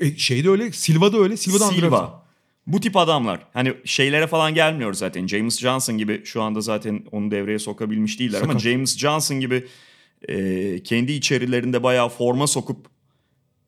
[0.00, 1.36] E, şey de öyle, Silva da öyle.
[1.36, 2.23] Silva da undrafted.
[2.66, 3.40] Bu tip adamlar.
[3.52, 5.26] Hani şeylere falan gelmiyor zaten.
[5.26, 8.62] James Johnson gibi şu anda zaten onu devreye sokabilmiş değiller ama Sakat.
[8.62, 9.66] James Johnson gibi
[10.28, 12.86] e, kendi içerilerinde bayağı forma sokup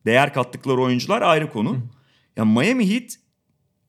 [0.05, 1.77] değer kattıkları oyuncular ayrı konu.
[2.37, 3.15] Ya Miami Heat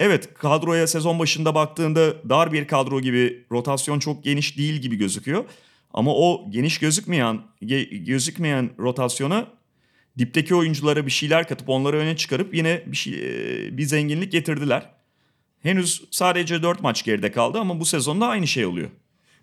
[0.00, 5.44] evet kadroya sezon başında baktığında dar bir kadro gibi rotasyon çok geniş değil gibi gözüküyor.
[5.94, 7.40] Ama o geniş gözükmeyen
[7.90, 9.46] gözükmeyen rotasyona
[10.18, 14.97] dipteki oyunculara bir şeyler katıp onları öne çıkarıp yine bir şey e, bir zenginlik getirdiler.
[15.62, 18.90] Henüz sadece 4 maç geride kaldı ama bu sezonda aynı şey oluyor.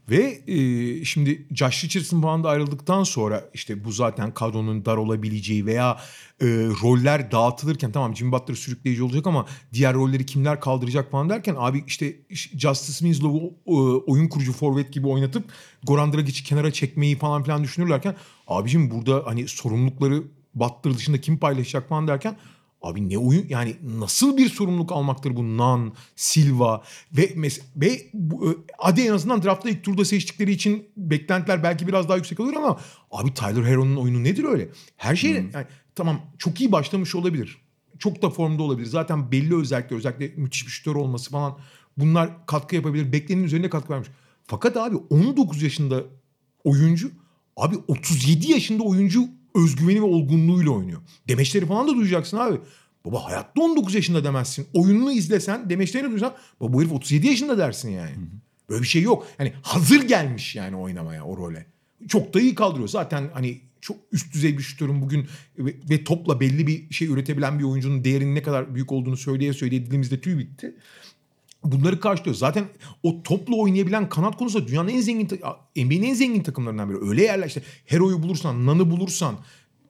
[0.10, 5.66] Ve e, şimdi Josh Richardson bu anda ayrıldıktan sonra işte bu zaten kadronun dar olabileceği
[5.66, 5.98] veya
[6.42, 6.46] e,
[6.84, 11.84] roller dağıtılırken tamam Jimmy Butler sürükleyici olacak ama diğer rolleri kimler kaldıracak falan derken abi
[11.88, 12.16] işte
[12.58, 13.72] Justice Winslow'u e,
[14.12, 15.46] oyun kurucu forvet gibi oynatıp
[15.84, 18.16] Goran Dragic'i kenara çekmeyi falan filan düşünürlerken
[18.48, 20.24] abicim burada hani sorumlulukları
[20.56, 22.38] Butler dışında kim paylaşacak falan derken
[22.86, 28.10] Abi ne oyun yani nasıl bir sorumluluk almaktır bu Nan, Silva ve mes- ve e,
[28.78, 32.80] hadi en azından draftta ilk turda seçtikleri için beklentiler belki biraz daha yüksek olur ama
[33.12, 34.70] abi Tyler Hero'nun oyunu nedir öyle?
[34.98, 37.58] Her şey yani tamam çok iyi başlamış olabilir.
[38.00, 38.88] Çok da formda olabilir.
[38.88, 41.58] Zaten belli özellikler özellikle müthiş bir şütör olması falan
[41.98, 43.12] bunlar katkı yapabilir.
[43.12, 44.10] Beklenenin üzerine katkı vermiş.
[44.44, 46.04] Fakat abi 19 yaşında
[46.64, 47.12] oyuncu
[47.58, 51.02] abi 37 yaşında oyuncu özgüveni ve olgunluğuyla oynuyor.
[51.28, 52.58] Demeçleri falan da duyacaksın abi.
[53.06, 54.68] Baba hayatta 19 yaşında demezsin.
[54.74, 58.12] Oyununu izlesen demeçlerini duysan baba bu herif 37 yaşında dersin yani.
[58.70, 59.28] Böyle bir şey yok.
[59.40, 61.66] Yani hazır gelmiş yani oynamaya o role.
[62.08, 62.88] Çok da iyi kaldırıyor.
[62.88, 67.64] Zaten hani çok üst düzey bir şutörün bugün ve, topla belli bir şey üretebilen bir
[67.64, 70.76] oyuncunun değerinin ne kadar büyük olduğunu söyleye söyleye dilimizde tüy bitti
[71.72, 72.36] bunları karşılıyor.
[72.36, 72.66] Zaten
[73.04, 75.40] o topla oynayabilen kanat konusunda dünyanın en zengin,
[75.76, 77.10] NBA'nin en zengin takımlarından biri.
[77.10, 79.36] Öyle yerler işte Hero'yu bulursan, Nan'ı bulursan,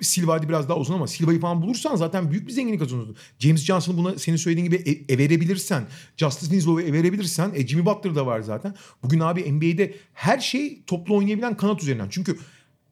[0.01, 3.15] Silva hadi biraz daha uzun ama Silva'yı falan bulursan zaten büyük bir zenginlik kazanıyorsun.
[3.39, 7.85] James Johnson'ı buna senin söylediğin gibi e, e verebilirsen, Justice Winslow'u e verebilirsen, e, Jimmy
[7.85, 8.75] Butler da var zaten.
[9.03, 12.07] Bugün abi NBA'de her şey topla oynayabilen kanat üzerinden.
[12.09, 12.39] Çünkü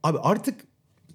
[0.04, 0.56] abi artık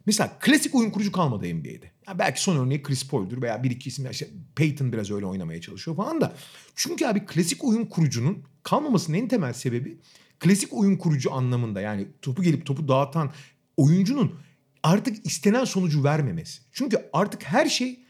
[0.09, 1.91] Mesela klasik oyun kurucu kalmadı NBA'de.
[2.09, 4.11] Ya belki son örneği Chris Paul'dur veya bir iki isim.
[4.11, 6.35] işte Peyton biraz öyle oynamaya çalışıyor falan da.
[6.75, 9.99] Çünkü abi klasik oyun kurucunun kalmamasının en temel sebebi
[10.39, 13.33] klasik oyun kurucu anlamında yani topu gelip topu dağıtan
[13.77, 14.35] oyuncunun
[14.83, 16.63] artık istenen sonucu vermemesi.
[16.73, 18.01] Çünkü artık her şey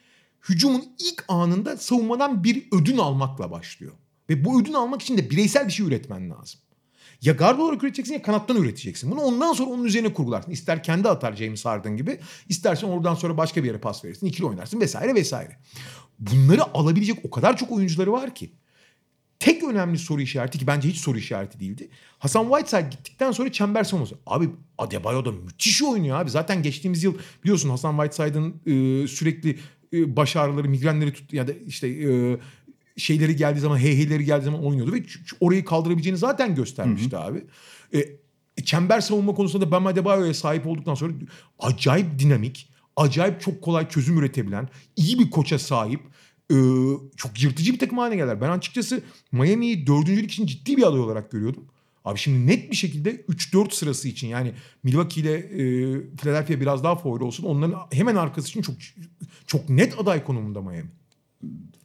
[0.49, 3.93] hücumun ilk anında savunmadan bir ödün almakla başlıyor.
[4.31, 6.61] Ve bu ödün almak için de bireysel bir şey üretmen lazım.
[7.23, 9.11] Ya guard olarak üreteceksin ya kanattan üreteceksin.
[9.11, 10.51] Bunu ondan sonra onun üzerine kurgularsın.
[10.51, 12.21] İster kendi atar James Harden gibi.
[12.49, 14.27] istersen oradan sonra başka bir yere pas verirsin.
[14.27, 15.57] ikili oynarsın vesaire vesaire.
[16.19, 18.53] Bunları alabilecek o kadar çok oyuncuları var ki.
[19.39, 21.89] Tek önemli soru işareti ki bence hiç soru işareti değildi.
[22.19, 24.15] Hasan Whiteside gittikten sonra çember savunması.
[24.27, 26.31] Abi Adebayo da müthiş oynuyor abi.
[26.31, 27.15] Zaten geçtiğimiz yıl
[27.45, 29.59] biliyorsun Hasan Whiteside'ın e, sürekli
[29.93, 32.39] e, baş ağrıları, migrenleri tuttu ya da işte e,
[32.99, 35.03] şeyleri geldiği zaman hey heyleri geldiği zaman oynuyordu ve
[35.41, 37.45] orayı kaldırabileceğini zaten göstermişti abi.
[37.95, 38.19] E,
[38.65, 41.13] çember savunma konusunda da Bam Adebayo'ya sahip olduktan sonra
[41.59, 46.01] acayip dinamik, acayip çok kolay çözüm üretebilen, iyi bir koça sahip,
[46.51, 46.57] e,
[47.17, 48.41] çok yırtıcı bir takım haline geldiler.
[48.41, 51.65] Ben açıkçası Miami'yi dördüncülük için ciddi bir aday olarak görüyordum.
[52.05, 55.57] Abi şimdi net bir şekilde 3-4 sırası için yani Milwaukee ile e,
[56.17, 57.45] Philadelphia biraz daha favori olsun.
[57.45, 58.77] Onların hemen arkası için çok
[59.47, 60.91] çok net aday konumunda Miami.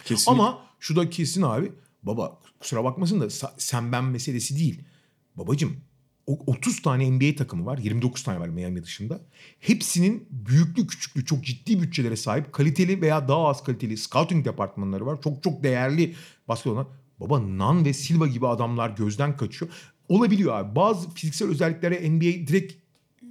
[0.06, 0.32] Kesinlikle.
[0.32, 1.72] Ama şu da kesin abi.
[2.04, 4.82] Baba kusura bakmasın da sen ben meselesi değil.
[5.36, 5.78] Babacım
[6.28, 7.78] o 30 tane NBA takımı var.
[7.78, 9.22] 29 tane var Miami dışında.
[9.60, 15.22] Hepsinin büyüklü küçüklü çok ciddi bütçelere sahip kaliteli veya daha az kaliteli scouting departmanları var.
[15.22, 16.16] Çok çok değerli
[16.48, 16.88] basket olan.
[17.20, 19.72] Baba Nan ve Silva gibi adamlar gözden kaçıyor.
[20.10, 20.76] Olabiliyor abi.
[20.76, 22.74] Bazı fiziksel özelliklere NBA direkt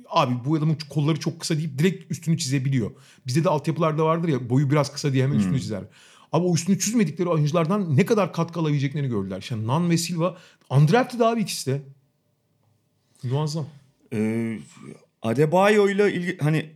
[0.08, 2.90] abi bu adamın kolları çok kısa deyip direkt üstünü çizebiliyor.
[3.26, 5.84] Bizde de altyapılarda vardır ya boyu biraz kısa diye hemen üstünü çizer.
[6.32, 9.38] Abi o üstünü çizmedikleri oyunculardan ne kadar katkı alabileceklerini gördüler.
[9.38, 10.36] İşte Nan ve Silva
[10.70, 11.82] undrafted abi ikisi de.
[13.22, 13.66] Muazzam.
[14.12, 14.58] Ee,
[15.22, 16.70] Adebayo ile ilgili hani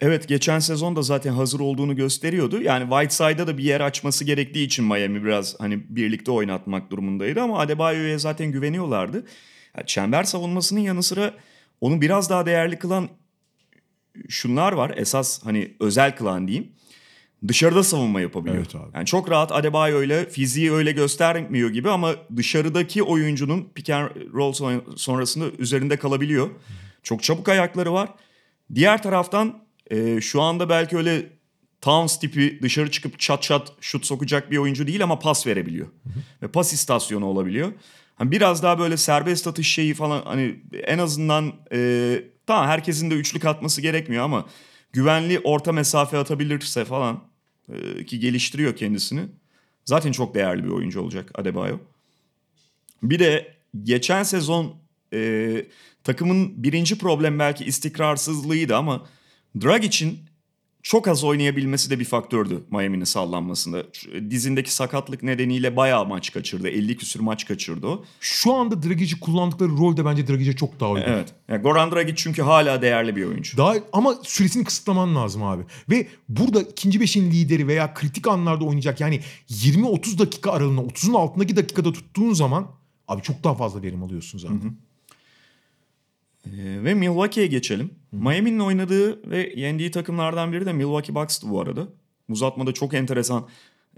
[0.00, 2.62] evet geçen sezon da zaten hazır olduğunu gösteriyordu.
[2.62, 7.58] Yani Whiteside'a da bir yer açması gerektiği için Miami biraz hani birlikte oynatmak durumundaydı ama
[7.58, 9.26] Adebayo'ya zaten güveniyorlardı.
[9.76, 11.34] Yani çember savunmasının yanı sıra
[11.80, 13.08] onu biraz daha değerli kılan
[14.28, 14.94] şunlar var.
[14.96, 16.72] Esas hani özel kılan diyeyim.
[17.48, 18.56] Dışarıda savunma yapabiliyor.
[18.56, 18.90] Evet abi.
[18.94, 24.52] Yani çok rahat Adebayo ile fiziği öyle göstermiyor gibi ama dışarıdaki oyuncunun pick and roll
[24.52, 26.50] son- sonrasında üzerinde kalabiliyor.
[27.02, 28.08] Çok çabuk ayakları var.
[28.74, 29.58] Diğer taraftan
[29.90, 31.26] e, şu anda belki öyle
[31.80, 35.86] Towns tipi dışarı çıkıp çat çat şut sokacak bir oyuncu değil ama pas verebiliyor.
[36.42, 37.72] Ve pas istasyonu olabiliyor.
[38.14, 40.56] Hani biraz daha böyle serbest atış şeyi falan hani
[40.86, 44.46] en azından e, tamam herkesin de üçlük atması gerekmiyor ama
[44.96, 47.24] güvenli orta mesafe atabilirse falan
[47.72, 49.22] e, ki geliştiriyor kendisini.
[49.84, 51.78] Zaten çok değerli bir oyuncu olacak Adebayo.
[53.02, 54.76] Bir de geçen sezon
[55.12, 55.66] e,
[56.04, 59.06] takımın birinci problem belki istikrarsızlığıydı ama
[59.62, 60.18] Dragic'in
[60.86, 63.82] çok az oynayabilmesi de bir faktördü Miami'nin sallanmasında.
[63.92, 66.68] Şu- Dizindeki sakatlık nedeniyle bayağı maç kaçırdı.
[66.68, 68.04] 50 küsür maç kaçırdı o.
[68.20, 71.08] Şu anda Dragic'i kullandıkları rol de bence Dragic'e çok daha uygun.
[71.08, 71.34] Evet.
[71.48, 73.56] Yani Goran Dragic çünkü hala değerli bir oyuncu.
[73.56, 75.62] Daha ama süresini kısıtlaman lazım abi.
[75.90, 81.56] Ve burada ikinci beşin lideri veya kritik anlarda oynayacak yani 20-30 dakika aralığında 30'un altındaki
[81.56, 82.66] dakikada tuttuğun zaman
[83.08, 84.76] abi çok daha fazla verim alıyorsun zaten.
[86.46, 87.90] Ee, ve Milwaukee'ye geçelim.
[88.22, 91.88] Miami'nin oynadığı ve yendiği takımlardan biri de Milwaukee Bucks'tı bu arada.
[92.28, 93.48] Uzatmada çok enteresan,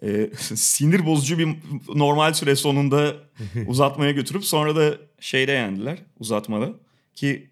[0.03, 1.49] e, sinir bozucu bir
[1.95, 3.14] normal süre sonunda
[3.66, 6.71] uzatmaya götürüp sonra da şeyde yendiler uzatmada.
[7.14, 7.51] Ki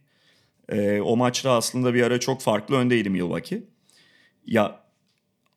[0.69, 3.63] e, o maçta aslında bir ara çok farklı öndeydi Milwaukee.
[4.47, 4.81] Ya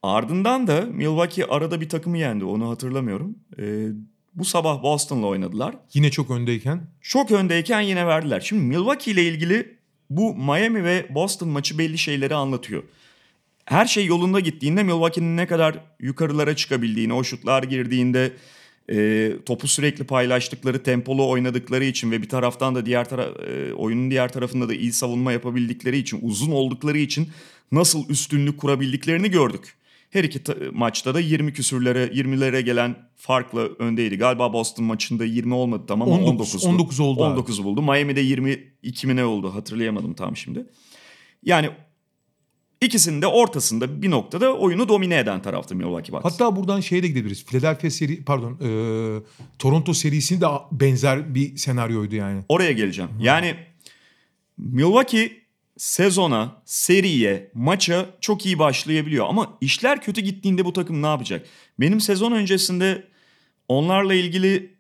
[0.04, 3.36] ardından da Milwaukee arada bir takımı yendi onu hatırlamıyorum.
[3.60, 3.88] E,
[4.34, 5.76] bu sabah Boston'la oynadılar.
[5.94, 8.40] Yine çok öndeyken Çok öndeyken yine verdiler.
[8.40, 9.79] Şimdi Milwaukee ile ilgili
[10.10, 12.84] bu Miami ve Boston maçı belli şeyleri anlatıyor.
[13.66, 18.32] Her şey yolunda gittiğinde Milwaukee'nin ne kadar yukarılara çıkabildiğini, o şutlar girdiğinde
[18.92, 24.12] e, topu sürekli paylaştıkları, tempolu oynadıkları için ve bir taraftan da diğer tara e, oyunun
[24.12, 27.30] diğer tarafında da iyi savunma yapabildikleri için, uzun oldukları için
[27.72, 29.79] nasıl üstünlük kurabildiklerini gördük.
[30.10, 34.18] Her iki ta- maçta da 20 küsürlere, 20'lere gelen farkla öndeydi.
[34.18, 37.32] Galiba Boston maçında 20 olmadı tamam ama 19 19, 19 oldu abi.
[37.32, 37.82] 19 buldu.
[37.82, 40.66] Miami'de 22 mi ne oldu hatırlayamadım tam şimdi.
[41.44, 41.70] Yani
[42.82, 46.24] ikisinin de ortasında bir noktada oyunu domine eden taraftı Milwaukee Bucks.
[46.26, 47.46] Hatta buradan şeye de gidebiliriz.
[47.46, 48.70] Philadelphia seri pardon e,
[49.60, 52.44] Toronto serisinde de benzer bir senaryoydu yani.
[52.50, 53.12] Oraya geleceğim.
[53.20, 53.56] Yani
[54.58, 55.32] Milwaukee
[55.80, 59.26] sezona, seriye, maça çok iyi başlayabiliyor.
[59.30, 61.46] Ama işler kötü gittiğinde bu takım ne yapacak?
[61.80, 63.08] Benim sezon öncesinde
[63.68, 64.74] onlarla ilgili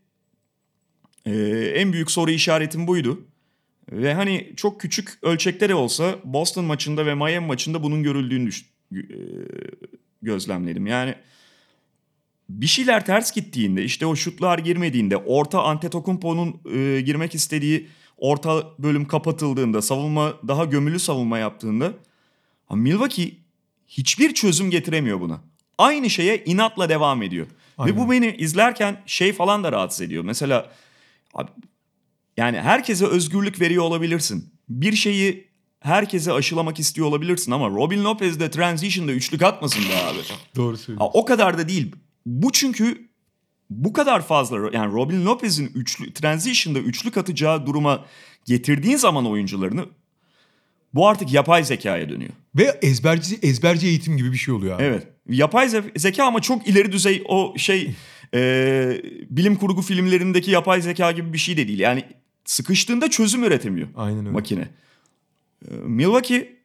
[1.25, 1.31] e,
[1.75, 3.27] en büyük soru işaretim buydu.
[3.91, 8.65] Ve hani çok küçük ölçekte de olsa Boston maçında ve Miami maçında bunun görüldüğünü düş-
[8.93, 8.99] e,
[10.21, 10.87] gözlemledim.
[10.87, 11.15] Yani
[12.49, 17.87] bir şeyler ters gittiğinde işte o şutlar girmediğinde orta Antetokounmpo'nun e, girmek istediği
[18.19, 21.93] orta bölüm kapatıldığında savunma daha gömülü savunma yaptığında
[22.73, 23.31] Milwaukee
[23.87, 25.41] hiçbir çözüm getiremiyor buna.
[25.77, 27.47] Aynı şeye inatla devam ediyor.
[27.77, 27.95] Aynen.
[27.95, 30.23] Ve bu beni izlerken şey falan da rahatsız ediyor.
[30.23, 30.71] Mesela
[31.33, 31.49] abi,
[32.37, 34.53] yani herkese özgürlük veriyor olabilirsin.
[34.69, 35.47] Bir şeyi
[35.79, 40.17] herkese aşılamak istiyor olabilirsin ama Robin Lopez de transition'da üçlük atmasın be abi.
[40.55, 41.11] Doğru Ha, söylüyorsun.
[41.13, 41.95] o kadar da değil.
[42.25, 43.08] Bu çünkü
[43.69, 48.05] bu kadar fazla yani Robin Lopez'in üçlü transition'da üçlük atacağı duruma
[48.45, 49.85] getirdiğin zaman oyuncularını
[50.93, 52.31] bu artık yapay zekaya dönüyor.
[52.55, 54.83] Ve ezberci ezberci eğitim gibi bir şey oluyor abi.
[54.83, 55.07] Evet.
[55.29, 57.93] Yapay ze- zeka ama çok ileri düzey o şey
[58.33, 61.79] e, bilim kurgu filmlerindeki yapay zeka gibi bir şey de değil.
[61.79, 62.03] Yani
[62.45, 64.29] sıkıştığında çözüm üretemiyor Aynen öyle.
[64.29, 64.67] makine.
[65.71, 66.55] E, Milwaukee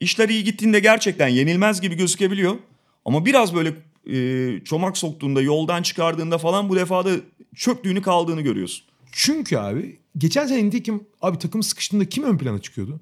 [0.00, 2.56] işler iyi gittiğinde gerçekten yenilmez gibi gözükebiliyor.
[3.04, 3.72] Ama biraz böyle
[4.08, 7.10] e, çomak soktuğunda, yoldan çıkardığında falan bu defada
[7.56, 8.84] çöktüğünü kaldığını görüyorsun.
[9.12, 13.00] Çünkü abi geçen sene nitekim abi takım sıkıştığında kim ön plana çıkıyordu?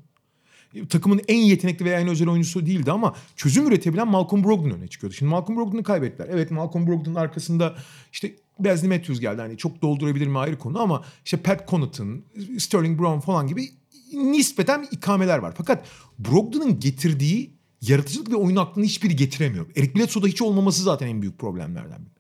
[0.75, 4.89] E, Takımın en yetenekli veya en özel oyuncusu değildi ama çözüm üretebilen Malcolm Brogdon öne
[4.89, 5.17] çıkıyordu.
[5.17, 6.29] Şimdi Malcolm Brogdon'u kaybettiler.
[6.31, 7.75] Evet Malcolm Brogdon'un arkasında
[8.13, 9.41] işte Wesley Matthews geldi.
[9.41, 12.23] Hani çok doldurabilir mi ayrı konu ama işte Pat Connaughton,
[12.59, 13.69] Sterling Brown falan gibi
[14.13, 15.55] nispeten ikameler var.
[15.57, 15.87] Fakat
[16.19, 19.67] Brogdon'un getirdiği yaratıcılık ve oyun aklını hiçbiri getiremiyor.
[19.77, 22.11] Eric Bledsoe'da hiç olmaması zaten en büyük problemlerden biri.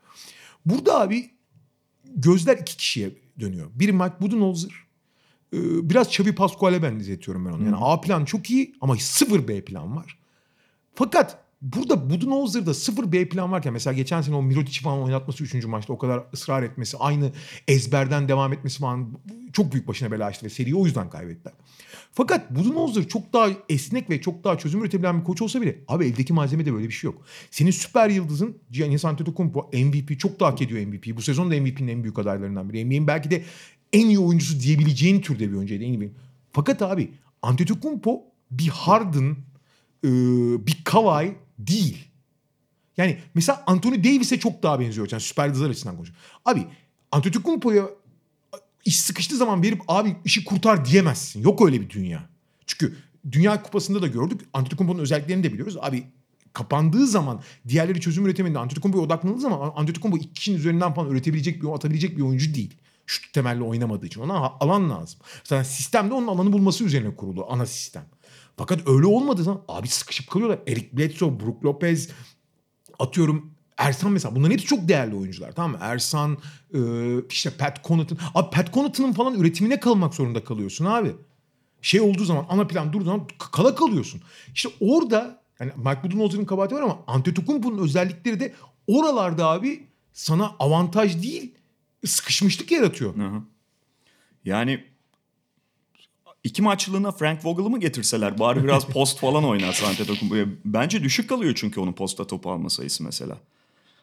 [0.67, 1.31] Burada abi
[2.05, 3.71] gözler iki kişiye dönüyor.
[3.75, 4.73] Biri Mike Budenholzer.
[5.53, 7.65] Ee, Biraz Xavi Pascual'e benzetiyorum ben onu.
[7.65, 10.19] Yani A plan çok iyi ama sıfır B plan var.
[10.95, 15.65] Fakat burada Budenholzer'da sıfır B plan varken mesela geçen sene o Mirotic'i falan oynatması 3.
[15.65, 17.33] maçta o kadar ısrar etmesi, aynı
[17.69, 19.19] ezberden devam etmesi falan
[19.53, 21.55] çok büyük başına bela açtı ve seriyi o yüzden kaybettiler.
[22.13, 26.07] Fakat Budenholzer çok daha esnek ve çok daha çözüm üretebilen bir koç olsa bile abi
[26.07, 27.23] eldeki malzemede böyle bir şey yok.
[27.51, 31.17] Senin süper yıldızın Giannis Antetokounmpo MVP çok daha hak ediyor MVP'yi.
[31.17, 32.85] Bu sezon da MVP'nin en büyük adaylarından biri.
[32.85, 33.45] NBA'in belki de
[33.93, 36.01] en iyi oyuncusu diyebileceğin türde bir oyuncuydu.
[36.01, 36.11] Bir.
[36.53, 37.11] Fakat abi
[37.43, 39.37] Antetokounmpo bir Harden,
[40.67, 42.09] bir Kawhi değil.
[42.97, 45.09] Yani mesela Anthony Davis'e çok daha benziyor.
[45.11, 46.25] Yani süper yıldızlar açısından konuşuyorum.
[46.45, 46.67] Abi
[47.13, 47.89] Antetokounmpo'ya
[48.85, 51.43] iş sıkıştığı zaman verip abi işi kurtar diyemezsin.
[51.43, 52.29] Yok öyle bir dünya.
[52.67, 52.97] Çünkü
[53.33, 54.41] Dünya Kupası'nda da gördük.
[54.53, 55.77] Antetokounmpo'nun özelliklerini de biliyoruz.
[55.81, 56.05] Abi
[56.53, 61.69] kapandığı zaman diğerleri çözüm üretemediğinde Antetokounmpo'ya odaklandığı zaman Antetokounmpo iki kişinin üzerinden falan üretebilecek bir
[61.69, 62.75] atabilecek bir oyuncu değil.
[63.07, 64.21] Şut temelli oynamadığı için.
[64.21, 65.21] Ona alan lazım.
[65.45, 68.05] Zaten sistemde onun alanı bulması üzerine kurulu ana sistem.
[68.57, 70.59] Fakat öyle olmadığı zaman abi sıkışıp kalıyorlar.
[70.67, 72.11] Eric Bledsoe, Brook Lopez,
[72.99, 75.79] atıyorum Ersan mesela bunların hepsi çok değerli oyuncular tamam mı?
[75.81, 76.39] Ersan,
[76.75, 76.81] e,
[77.31, 78.19] işte Pat Connaughton.
[78.35, 81.13] Abi Pat Connaughton'ın falan üretimine kalmak zorunda kalıyorsun abi.
[81.83, 84.21] Şey olduğu zaman ana plan durduğu zaman kala kalıyorsun.
[84.55, 88.55] İşte orada yani Mike Budenholzer'ın kabahati var ama Antetokounmpo'nun özellikleri de
[88.87, 91.55] oralarda abi sana avantaj değil
[92.07, 93.19] sıkışmışlık yaratıyor.
[93.19, 93.43] Aha.
[94.45, 94.85] Yani
[96.47, 100.47] iki maçlığına Frank Vogel'ı mı getirseler bari biraz post falan oynatsa Antetokounmpo'ya.
[100.65, 103.39] Bence düşük kalıyor çünkü onun posta topu alma sayısı mesela.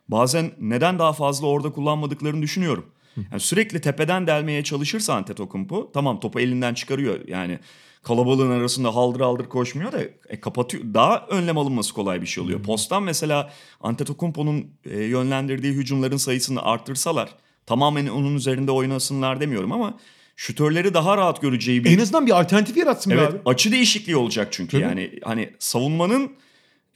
[0.08, 2.86] Bazen neden daha fazla orada kullanmadıklarını düşünüyorum.
[3.32, 7.28] Yani sürekli tepeden delmeye çalışırsa Antetokounmpo tamam topu elinden çıkarıyor.
[7.28, 7.60] Yani
[8.04, 10.84] kalabalığın arasında haldır haldır koşmuyor da e, kapatıyor.
[10.94, 12.64] Daha önlem alınması kolay bir şey oluyor.
[12.64, 17.36] Posttan mesela Antetokounmpo'nun e, yönlendirdiği hücumların sayısını arttırsalar
[17.66, 19.94] tamamen onun üzerinde oynasınlar demiyorum ama
[20.36, 23.42] şütörleri daha rahat göreceği bir En azından bir alternatif yaratsın Evet abi.
[23.46, 24.82] açı değişikliği olacak çünkü Tabii.
[24.82, 26.32] yani hani savunmanın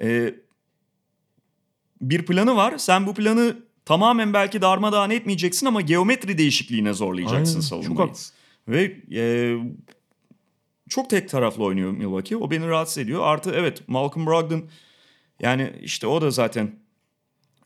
[0.02, 0.36] e,
[2.02, 2.78] bir planı var.
[2.78, 7.90] Sen bu planı tamamen belki darmadağın etmeyeceksin ama geometri değişikliğine zorlayacaksın Aynen, savunmayı.
[7.90, 8.34] Çok haklısın.
[8.68, 9.56] Ve e,
[10.90, 12.38] çok tek taraflı oynuyor Milwaukee.
[12.38, 13.22] O beni rahatsız ediyor.
[13.24, 14.70] Artı evet Malcolm Brogdon
[15.40, 16.72] yani işte o da zaten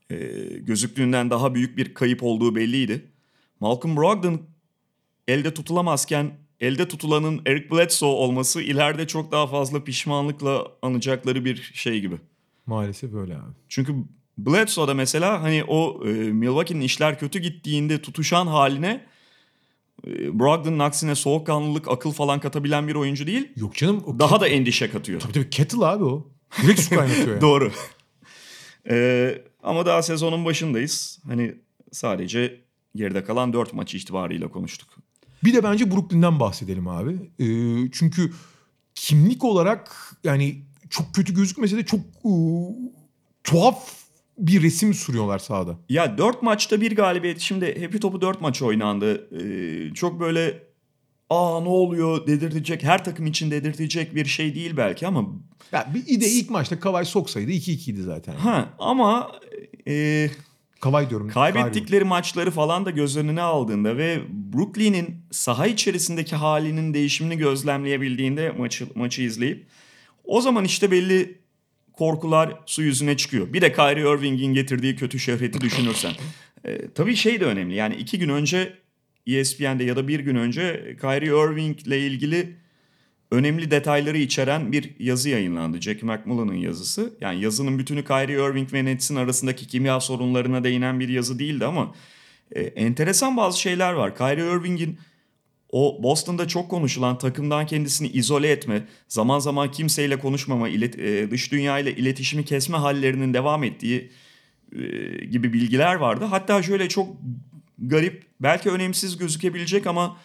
[0.10, 0.16] e,
[0.60, 3.12] gözüktüğünden daha büyük bir kayıp olduğu belliydi.
[3.60, 4.42] Malcolm Brogdon
[5.28, 12.02] elde tutulamazken elde tutulanın Eric Bledsoe olması ileride çok daha fazla pişmanlıkla anacakları bir şey
[12.02, 12.16] gibi.
[12.66, 13.52] Maalesef öyle abi.
[13.70, 13.96] Çünkü
[14.38, 19.06] Bledsoe'da mesela hani o e, Milwaukee'nin işler kötü gittiğinde tutuşan haline
[20.08, 23.50] e, Brogdon'un aksine soğukkanlılık, akıl falan katabilen bir oyuncu değil.
[23.56, 24.04] Yok canım.
[24.06, 25.20] O Daha da endişe katıyor.
[25.20, 26.28] Tabii tabii kettle abi o.
[26.64, 27.42] Direkt su kaynatıyor yani.
[27.42, 27.72] Doğru.
[28.90, 31.20] E, ama daha sezonun başındayız.
[31.28, 31.56] Hani
[31.92, 32.62] sadece
[32.96, 34.90] geride kalan 4 maç itibarıyla konuştuk.
[35.44, 37.12] Bir de bence Brooklyn'den bahsedelim abi.
[37.40, 37.46] Ee,
[37.92, 38.34] çünkü
[38.96, 39.92] kimlik olarak
[40.24, 42.32] yani çok kötü gözükmese de çok e,
[43.44, 43.92] tuhaf
[44.38, 45.76] bir resim sürüyorlar sahada.
[45.90, 47.40] Ya 4 maçta bir galibiyet.
[47.40, 49.30] Şimdi Happy Top'u 4 maç oynandı.
[49.42, 50.64] Ee, çok böyle
[51.30, 55.26] aa ne oluyor dedirtecek her takım için dedirtecek bir şey değil belki ama
[55.72, 58.34] Ya bir de ilk maçta Kavay soksaydı 2-2'ydi zaten.
[58.36, 59.32] ha ama
[59.88, 60.30] e,
[60.82, 61.30] Kavay diyorum.
[61.30, 64.20] kaybettikleri maçları falan da göz önüne aldığında ve
[64.54, 69.66] Brooklyn'in saha içerisindeki halinin değişimini gözlemleyebildiğinde maçı maçı izleyip
[70.24, 71.38] o zaman işte belli
[71.94, 73.54] korkular su yüzüne çıkıyor.
[73.54, 76.12] Bir de Kyrie Irving'in getirdiği kötü şöhreti düşünürsen.
[76.66, 78.78] Ee, tabii şey de önemli yani iki gün önce
[79.28, 82.56] E ESPN'de ya da bir gün önce Kyrie Irving ile ilgili
[83.32, 85.82] önemli detayları içeren bir yazı yayınlandı.
[85.82, 87.14] Jack McMullen'ın yazısı.
[87.22, 91.96] Yani yazının bütünü Kyrie Irving ve Nets'in arasındaki kimya sorunlarına değinen bir yazı değildi ama
[92.52, 94.16] e, enteresan bazı şeyler var.
[94.16, 95.00] Kyrie Irving'in
[95.70, 101.52] o Boston'da çok konuşulan takımdan kendisini izole etme, zaman zaman kimseyle konuşmama, ilet, e, dış
[101.52, 104.12] dünya ile iletişimi kesme hallerinin devam ettiği
[104.76, 104.82] e,
[105.26, 106.26] gibi bilgiler vardı.
[106.26, 107.08] Hatta şöyle çok
[107.80, 110.18] garip belki önemsiz gözükebilecek ama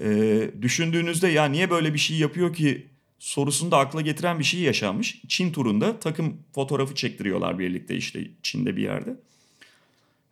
[0.00, 2.86] e, düşündüğünüzde ya niye böyle bir şey yapıyor ki
[3.18, 5.22] sorusunu da akla getiren bir şey yaşanmış.
[5.28, 9.16] Çin turunda takım fotoğrafı çektiriyorlar birlikte işte Çin'de bir yerde.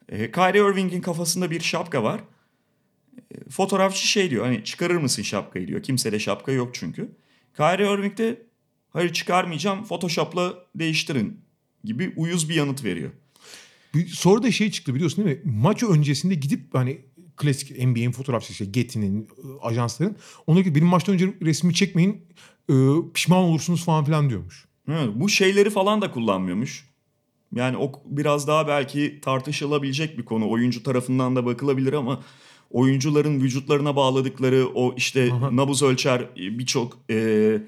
[0.09, 2.21] E, Kyrie Irving'in kafasında bir şapka var.
[3.35, 5.83] E, fotoğrafçı şey diyor hani çıkarır mısın şapkayı diyor.
[5.83, 7.09] Kimse de şapka yok çünkü.
[7.57, 8.43] Kyrie Irving de
[8.91, 11.41] hayır çıkarmayacağım Photoshop'la değiştirin
[11.85, 13.11] gibi uyuz bir yanıt veriyor.
[13.95, 15.53] Bir, sonra da şey çıktı biliyorsun değil mi?
[15.53, 17.01] Maç öncesinde gidip hani
[17.41, 19.27] klasik NBA'in fotoğrafçısı işte Getty'nin, e,
[19.63, 20.17] ajansların
[20.47, 22.23] ona ki benim maçtan önce resmi çekmeyin
[22.71, 22.75] e,
[23.15, 24.69] pişman olursunuz falan filan diyormuş.
[24.89, 26.91] Evet, bu şeyleri falan da kullanmıyormuş.
[27.55, 30.51] Yani o biraz daha belki tartışılabilecek bir konu.
[30.51, 32.21] Oyuncu tarafından da bakılabilir ama
[32.71, 35.57] oyuncuların vücutlarına bağladıkları o işte Aha.
[35.57, 37.61] nabız ölçer birçok e, e,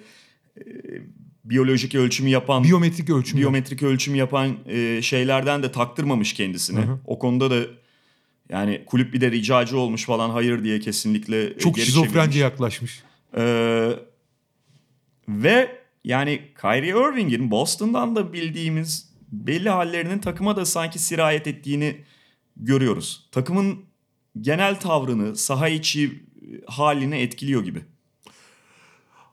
[1.44, 3.38] biyolojik ölçümü yapan Biyometrik ölçüm.
[3.38, 6.80] biyometrik ölçüm yapan e, şeylerden de taktırmamış kendisine.
[6.80, 6.98] Hı hı.
[7.04, 7.66] O konuda da
[8.52, 13.02] yani kulüp bir de ricacı olmuş falan hayır diye kesinlikle e, Çok geri şizofrence yaklaşmış.
[13.36, 13.90] Ee,
[15.28, 21.96] ve yani Kyrie Irving'in Boston'dan da bildiğimiz belli hallerinin takıma da sanki sirayet ettiğini
[22.56, 23.28] görüyoruz.
[23.32, 23.84] Takımın
[24.40, 26.12] genel tavrını, saha içi e,
[26.66, 27.82] halini etkiliyor gibi.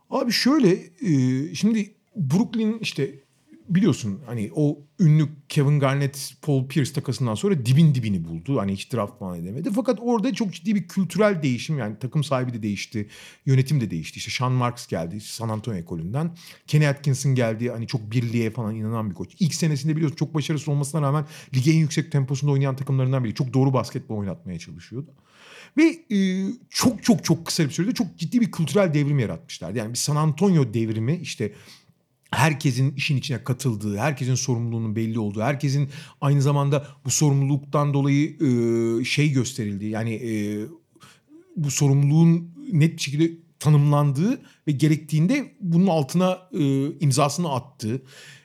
[0.10, 3.16] Abi şöyle e, şimdi Brooklyn işte
[3.70, 8.60] biliyorsun hani o ünlü Kevin Garnett, Paul Pierce takasından sonra dibin dibini buldu.
[8.60, 9.70] Hani hiç draft falan edemedi.
[9.76, 13.08] Fakat orada çok ciddi bir kültürel değişim yani takım sahibi de değişti,
[13.46, 14.18] yönetim de değişti.
[14.18, 16.38] İşte Sean Marks geldi San Antonio ekolünden.
[16.68, 19.36] Kenny Atkinson geldi hani çok birliğe falan inanan bir koç.
[19.40, 23.34] İlk senesinde biliyorsun çok başarısız olmasına rağmen ligin en yüksek temposunda oynayan takımlarından biri.
[23.34, 25.12] Çok doğru basketbol oynatmaya çalışıyordu.
[25.78, 29.78] Ve e, çok çok çok kısa bir sürede çok ciddi bir kültürel devrim yaratmışlardı.
[29.78, 31.54] Yani bir San Antonio devrimi işte
[32.32, 35.90] herkesin işin içine katıldığı, herkesin sorumluluğunun belli olduğu, herkesin
[36.22, 40.60] aynı zamanda bu sorumluluktan dolayı e, şey gösterildiği yani e,
[41.56, 48.02] bu sorumluluğun net bir şekilde tanımlandığı ve gerektiğinde bunun altına e, imzasını attığı,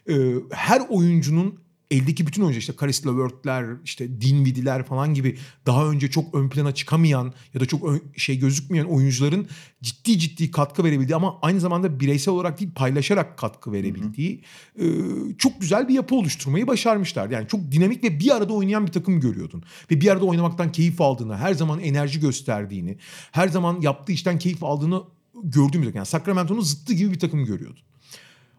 [0.09, 0.15] e,
[0.51, 1.64] her oyuncunun
[1.97, 6.75] eldeki bütün oyuncular işte Karis Levert'ler, işte Dinwiddie'ler falan gibi daha önce çok ön plana
[6.75, 9.47] çıkamayan ya da çok ön- şey gözükmeyen oyuncuların
[9.83, 14.43] ciddi ciddi katkı verebildiği ama aynı zamanda bireysel olarak değil paylaşarak katkı verebildiği
[14.79, 14.85] e,
[15.39, 17.31] çok güzel bir yapı oluşturmayı başarmışlar.
[17.31, 19.65] Yani çok dinamik ve bir arada oynayan bir takım görüyordun.
[19.91, 22.99] Ve bir arada oynamaktan keyif aldığını, her zaman enerji gösterdiğini,
[23.33, 25.03] her zaman yaptığı işten keyif aldığını
[25.45, 25.97] gördüğüm bir takım.
[25.97, 27.83] Yani Sacramento'nun zıttı gibi bir takım görüyordun.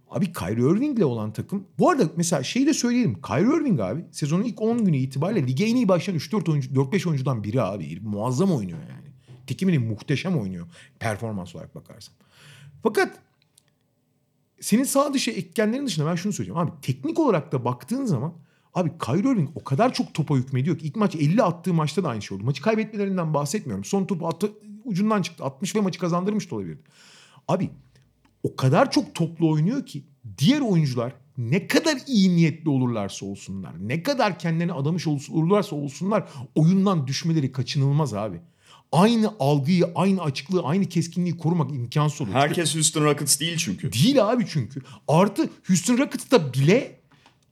[0.09, 1.67] Abi Kyrie Irving'le olan takım.
[1.79, 3.21] Bu arada mesela şeyi de söyleyelim.
[3.21, 7.07] Kyrie Irving abi sezonun ilk 10 günü itibariyle lige en iyi başlayan 3-4 oyuncu, 4-5
[7.07, 7.99] oyuncudan biri abi.
[8.01, 9.07] Muazzam oynuyor yani.
[9.47, 10.67] Tekimini muhteşem oynuyor
[10.99, 12.15] performans olarak bakarsan.
[12.83, 13.19] Fakat
[14.61, 16.61] senin sağ dışı etkenlerin dışında ben şunu söyleyeceğim.
[16.61, 18.33] Abi teknik olarak da baktığın zaman
[18.73, 22.09] abi Kyrie Irving o kadar çok topa hükmediyor ki ilk maç 50 attığı maçta da
[22.09, 22.43] aynı şey oldu.
[22.43, 23.83] Maçı kaybetmelerinden bahsetmiyorum.
[23.83, 24.51] Son topu attı,
[24.83, 25.43] ucundan çıktı.
[25.43, 26.81] 60 ve maçı kazandırmış da olabilirdi.
[27.47, 27.69] Abi
[28.45, 30.03] o kadar çok toplu oynuyor ki
[30.37, 36.23] diğer oyuncular ne kadar iyi niyetli olurlarsa olsunlar, ne kadar kendilerine adamış ol- olurlarsa olsunlar
[36.55, 38.37] oyundan düşmeleri kaçınılmaz abi.
[38.91, 42.33] Aynı algıyı, aynı açıklığı, aynı keskinliği korumak imkansız olur.
[42.33, 43.91] Herkes Houston Rockets değil çünkü.
[43.93, 44.81] Değil abi çünkü.
[45.07, 46.99] Artı Houston Rockets'ta bile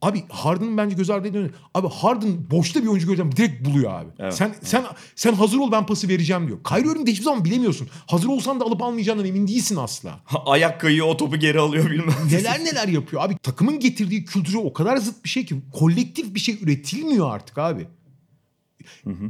[0.04, 1.50] abi Harden'ın bence göz ardı ediyor.
[1.74, 4.08] Abi Harden boşta bir oyuncu göreceğim direkt buluyor abi.
[4.18, 4.84] Evet, sen sen
[5.16, 6.58] sen hazır ol ben pası vereceğim diyor.
[6.68, 7.88] Kyrie Irving'de hiçbir zaman bilemiyorsun.
[8.06, 10.20] Hazır olsan da alıp almayacağından emin değilsin asla.
[10.46, 12.14] Ayak kayıyor o topu geri alıyor bilmem.
[12.32, 13.36] Neler neler yapıyor abi.
[13.42, 17.86] Takımın getirdiği kültürü o kadar zıt bir şey ki kolektif bir şey üretilmiyor artık abi.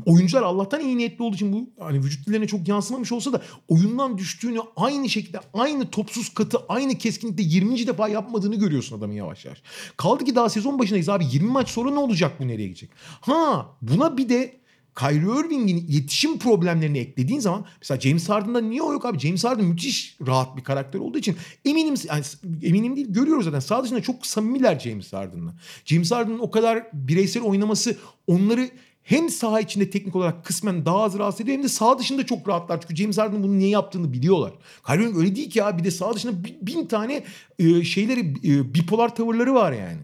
[0.06, 4.18] Oyuncular Allah'tan iyi niyetli olduğu için bu hani vücut dillerine çok yansımamış olsa da oyundan
[4.18, 7.86] düştüğünü aynı şekilde aynı topsuz katı aynı keskinlikte 20.
[7.86, 9.62] defa yapmadığını görüyorsun adamın yavaş yavaş.
[9.96, 12.90] Kaldı ki daha sezon başındayız abi 20 maç sonra ne olacak bu nereye gidecek?
[13.20, 14.64] Ha buna bir de
[14.98, 19.18] Kyrie Irving'in yetişim problemlerini eklediğin zaman mesela James Harden'da niye o yok abi?
[19.18, 22.24] James Harden müthiş rahat bir karakter olduğu için eminim yani
[22.62, 23.60] eminim değil görüyoruz zaten.
[23.60, 25.54] Sağ dışında çok samimiler James Harden'la.
[25.84, 27.96] James Harden'ın o kadar bireysel oynaması
[28.26, 28.70] onları
[29.04, 32.48] hem saha içinde teknik olarak kısmen daha az rahatsız ediyor hem de saha dışında çok
[32.48, 32.80] rahatlar.
[32.80, 34.52] Çünkü James Harden bunu niye yaptığını biliyorlar.
[34.86, 35.78] Kyrie öyle değil ki ya.
[35.78, 36.32] Bir de saha dışında
[36.62, 37.24] bin tane
[37.58, 40.00] e, şeyleri e, bipolar tavırları var yani.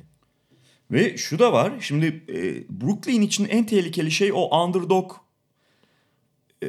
[0.91, 1.73] Ve şu da var.
[1.81, 2.35] Şimdi e,
[2.81, 5.13] Brooklyn için en tehlikeli şey o underdog
[6.63, 6.69] e,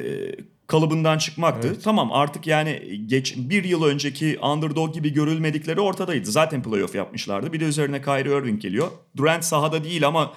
[0.66, 1.68] kalıbından çıkmaktı.
[1.68, 1.84] Evet.
[1.84, 6.30] Tamam artık yani geç bir yıl önceki underdog gibi görülmedikleri ortadaydı.
[6.30, 7.52] Zaten playoff yapmışlardı.
[7.52, 8.88] Bir de üzerine Kyrie Irving geliyor.
[9.16, 10.32] Durant sahada değil ama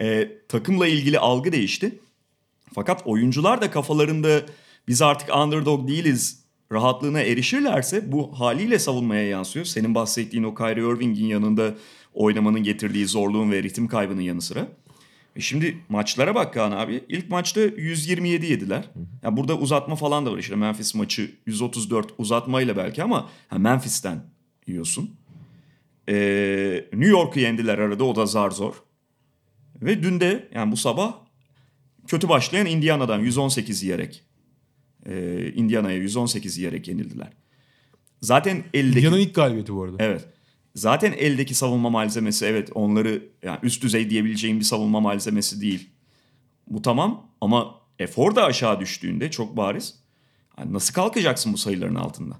[0.00, 1.98] e, takımla ilgili algı değişti.
[2.74, 4.42] Fakat oyuncular da kafalarında
[4.88, 9.66] biz artık underdog değiliz rahatlığına erişirlerse bu haliyle savunmaya yansıyor.
[9.66, 11.74] Senin bahsettiğin o Kyrie Irving'in yanında
[12.14, 14.68] oynamanın getirdiği zorluğun ve ritim kaybının yanı sıra.
[15.36, 17.04] E Şimdi maçlara bak Kaan abi.
[17.08, 18.84] İlk maçta 127 yediler.
[19.22, 20.56] Ya burada uzatma falan da var işte.
[20.56, 24.24] Memphis maçı 134 uzatmayla belki ama ha Memphis'ten
[24.66, 25.10] yiyorsun.
[26.08, 28.74] Ee, New York'u yendiler arada o da zar zor.
[29.82, 31.14] Ve dün de yani bu sabah
[32.06, 34.22] kötü başlayan Indiana'dan 118 yiyerek
[35.06, 37.32] e, Indiana'ya 118 yiyerek yenildiler.
[38.20, 39.96] Zaten eldeki Indiana'nın ilk galibiyeti bu arada.
[39.98, 40.28] Evet.
[40.74, 45.90] Zaten eldeki savunma malzemesi evet onları yani üst düzey diyebileceğim bir savunma malzemesi değil.
[46.66, 49.94] Bu tamam ama efor da aşağı düştüğünde çok bariz.
[50.58, 52.36] Yani nasıl kalkacaksın bu sayıların altında?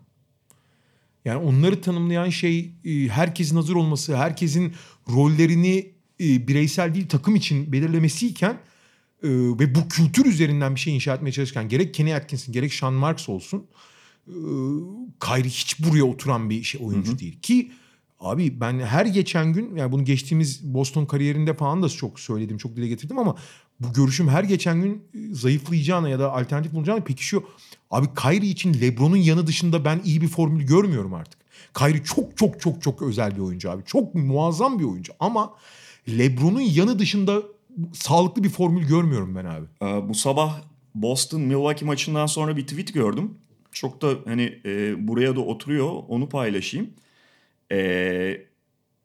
[1.25, 4.75] Yani onları tanımlayan şey e, herkesin hazır olması, herkesin
[5.09, 8.53] rollerini e, bireysel değil takım için belirlemesiyken
[9.23, 12.95] e, ve bu kültür üzerinden bir şey inşa etmeye çalışırken gerek Kenny Atkinson gerek Sean
[12.95, 13.67] Marks olsun
[14.29, 14.37] e,
[15.21, 17.73] Kyrie hiç buraya oturan bir şey oyuncu değil ki
[18.21, 22.77] abi ben her geçen gün yani bunu geçtiğimiz Boston kariyerinde falan da çok söyledim çok
[22.77, 23.37] dile getirdim ama
[23.81, 27.43] bu görüşüm her geçen gün e, zayıflayacağına ya da alternatif bulacağına pekişiyor.
[27.91, 31.41] Abi Kyrie için LeBron'un yanı dışında ben iyi bir formül görmüyorum artık.
[31.75, 33.83] Kyrie çok çok çok çok özel bir oyuncu abi.
[33.87, 35.55] Çok muazzam bir oyuncu ama
[36.09, 37.43] LeBron'un yanı dışında
[37.93, 39.67] sağlıklı bir formül görmüyorum ben abi.
[39.83, 40.61] Ee, bu sabah
[40.95, 43.35] Boston Milwaukee maçından sonra bir tweet gördüm.
[43.73, 46.91] Çok da hani e, buraya da oturuyor onu paylaşayım.
[47.73, 48.47] Ee,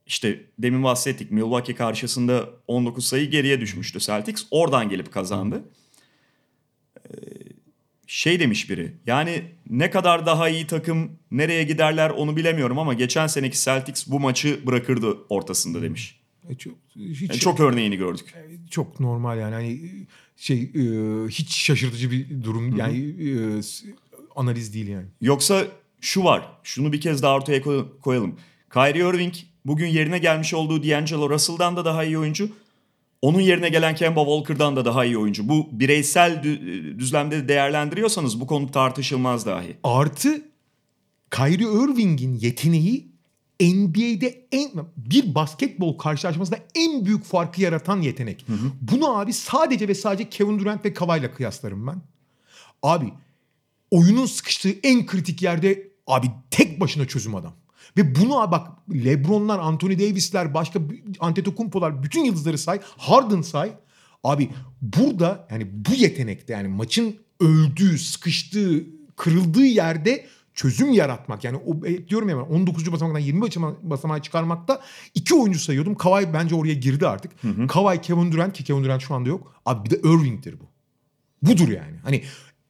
[0.06, 4.46] işte demin bahsettik Milwaukee karşısında 19 sayı geriye düşmüştü Celtics.
[4.52, 5.64] Oradan gelip kazandı.
[6.98, 7.10] Ee,
[8.08, 13.28] şey demiş biri yani ne kadar daha iyi takım nereye giderler onu bilemiyorum ama geçen
[13.28, 16.17] seneki Celtics bu maçı bırakırdı ortasında demiş.
[16.50, 18.34] E, çok, hiç, Yani çok örneğini gördük.
[18.72, 19.80] çok normal yani hani
[20.38, 20.82] şey e,
[21.28, 22.98] hiç şaşırtıcı bir durum yani
[23.58, 23.88] e, s-
[24.36, 25.06] analiz değil yani.
[25.22, 25.64] Yoksa
[26.02, 26.48] şu var.
[26.64, 28.36] Şunu bir kez daha ortaya koy- koyalım.
[28.74, 29.34] Kyrie Irving
[29.66, 32.50] bugün yerine gelmiş olduğu D'Angelo Russell'dan da daha iyi oyuncu.
[33.22, 35.50] Onun yerine gelen Kemba Walker'dan da daha iyi oyuncu.
[35.50, 39.78] Bu bireysel dü- düzlemde değerlendiriyorsanız bu konu tartışılmaz dahi.
[39.84, 40.42] Artı
[41.32, 43.08] Kyrie Irving'in yeteneği
[43.62, 48.46] NBA'de en bir basketbol karşılaşmasında en büyük farkı yaratan yetenek.
[48.82, 52.02] Bunu abi sadece ve sadece Kevin Durant ve Kawhi'la kıyaslarım ben.
[52.84, 53.14] Abi
[53.92, 57.54] oyunun sıkıştığı en kritik yerde abi tek başına çözüm adam.
[57.98, 60.80] Ve bunu bak LeBron'lar, Anthony Davis'ler, başka
[61.20, 63.72] Antetokounmpo'lar bütün yıldızları say, Harden say.
[64.24, 64.50] Abi
[64.82, 68.86] burada yani bu yetenekte yani maçın öldüğü, sıkıştığı,
[69.16, 70.26] kırıldığı yerde
[70.58, 71.44] çözüm yaratmak.
[71.44, 72.92] Yani o e, diyorum ya ben 19.
[72.92, 73.42] basamaktan 20
[73.82, 74.82] basamağa çıkarmakta
[75.16, 75.96] iki oyuncu sayıyordum.
[75.96, 77.32] Kawhi bence oraya girdi artık.
[77.68, 79.54] Kawhi, Kevin Durant ki Kevin Durant şu anda yok.
[79.66, 80.64] Abi bir de Irving'dir bu.
[81.42, 81.98] Budur yani.
[82.04, 82.24] Hani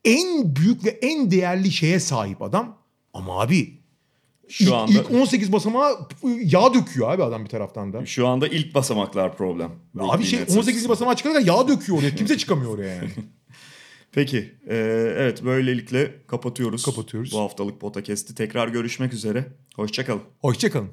[0.05, 2.77] en büyük ve en değerli şeye sahip adam.
[3.13, 3.79] Ama abi
[4.49, 6.07] Şu ilk, anda ilk 18 basamağa
[6.43, 8.05] yağ döküyor abi adam bir taraftan da.
[8.05, 9.71] şu anda ilk basamaklar problem.
[9.99, 10.89] Abi şey 18.
[10.89, 12.15] basamağa çıkarken yağ döküyor oraya.
[12.15, 13.09] Kimse çıkamıyor oraya yani.
[14.17, 14.55] Peki.
[14.67, 14.75] e,
[15.17, 16.85] evet böylelikle kapatıyoruz.
[16.85, 17.31] Kapatıyoruz.
[17.31, 18.35] Bu haftalık podcast'i.
[18.35, 19.45] Tekrar görüşmek üzere.
[19.75, 20.21] Hoşçakalın.
[20.39, 20.89] Hoşçakalın.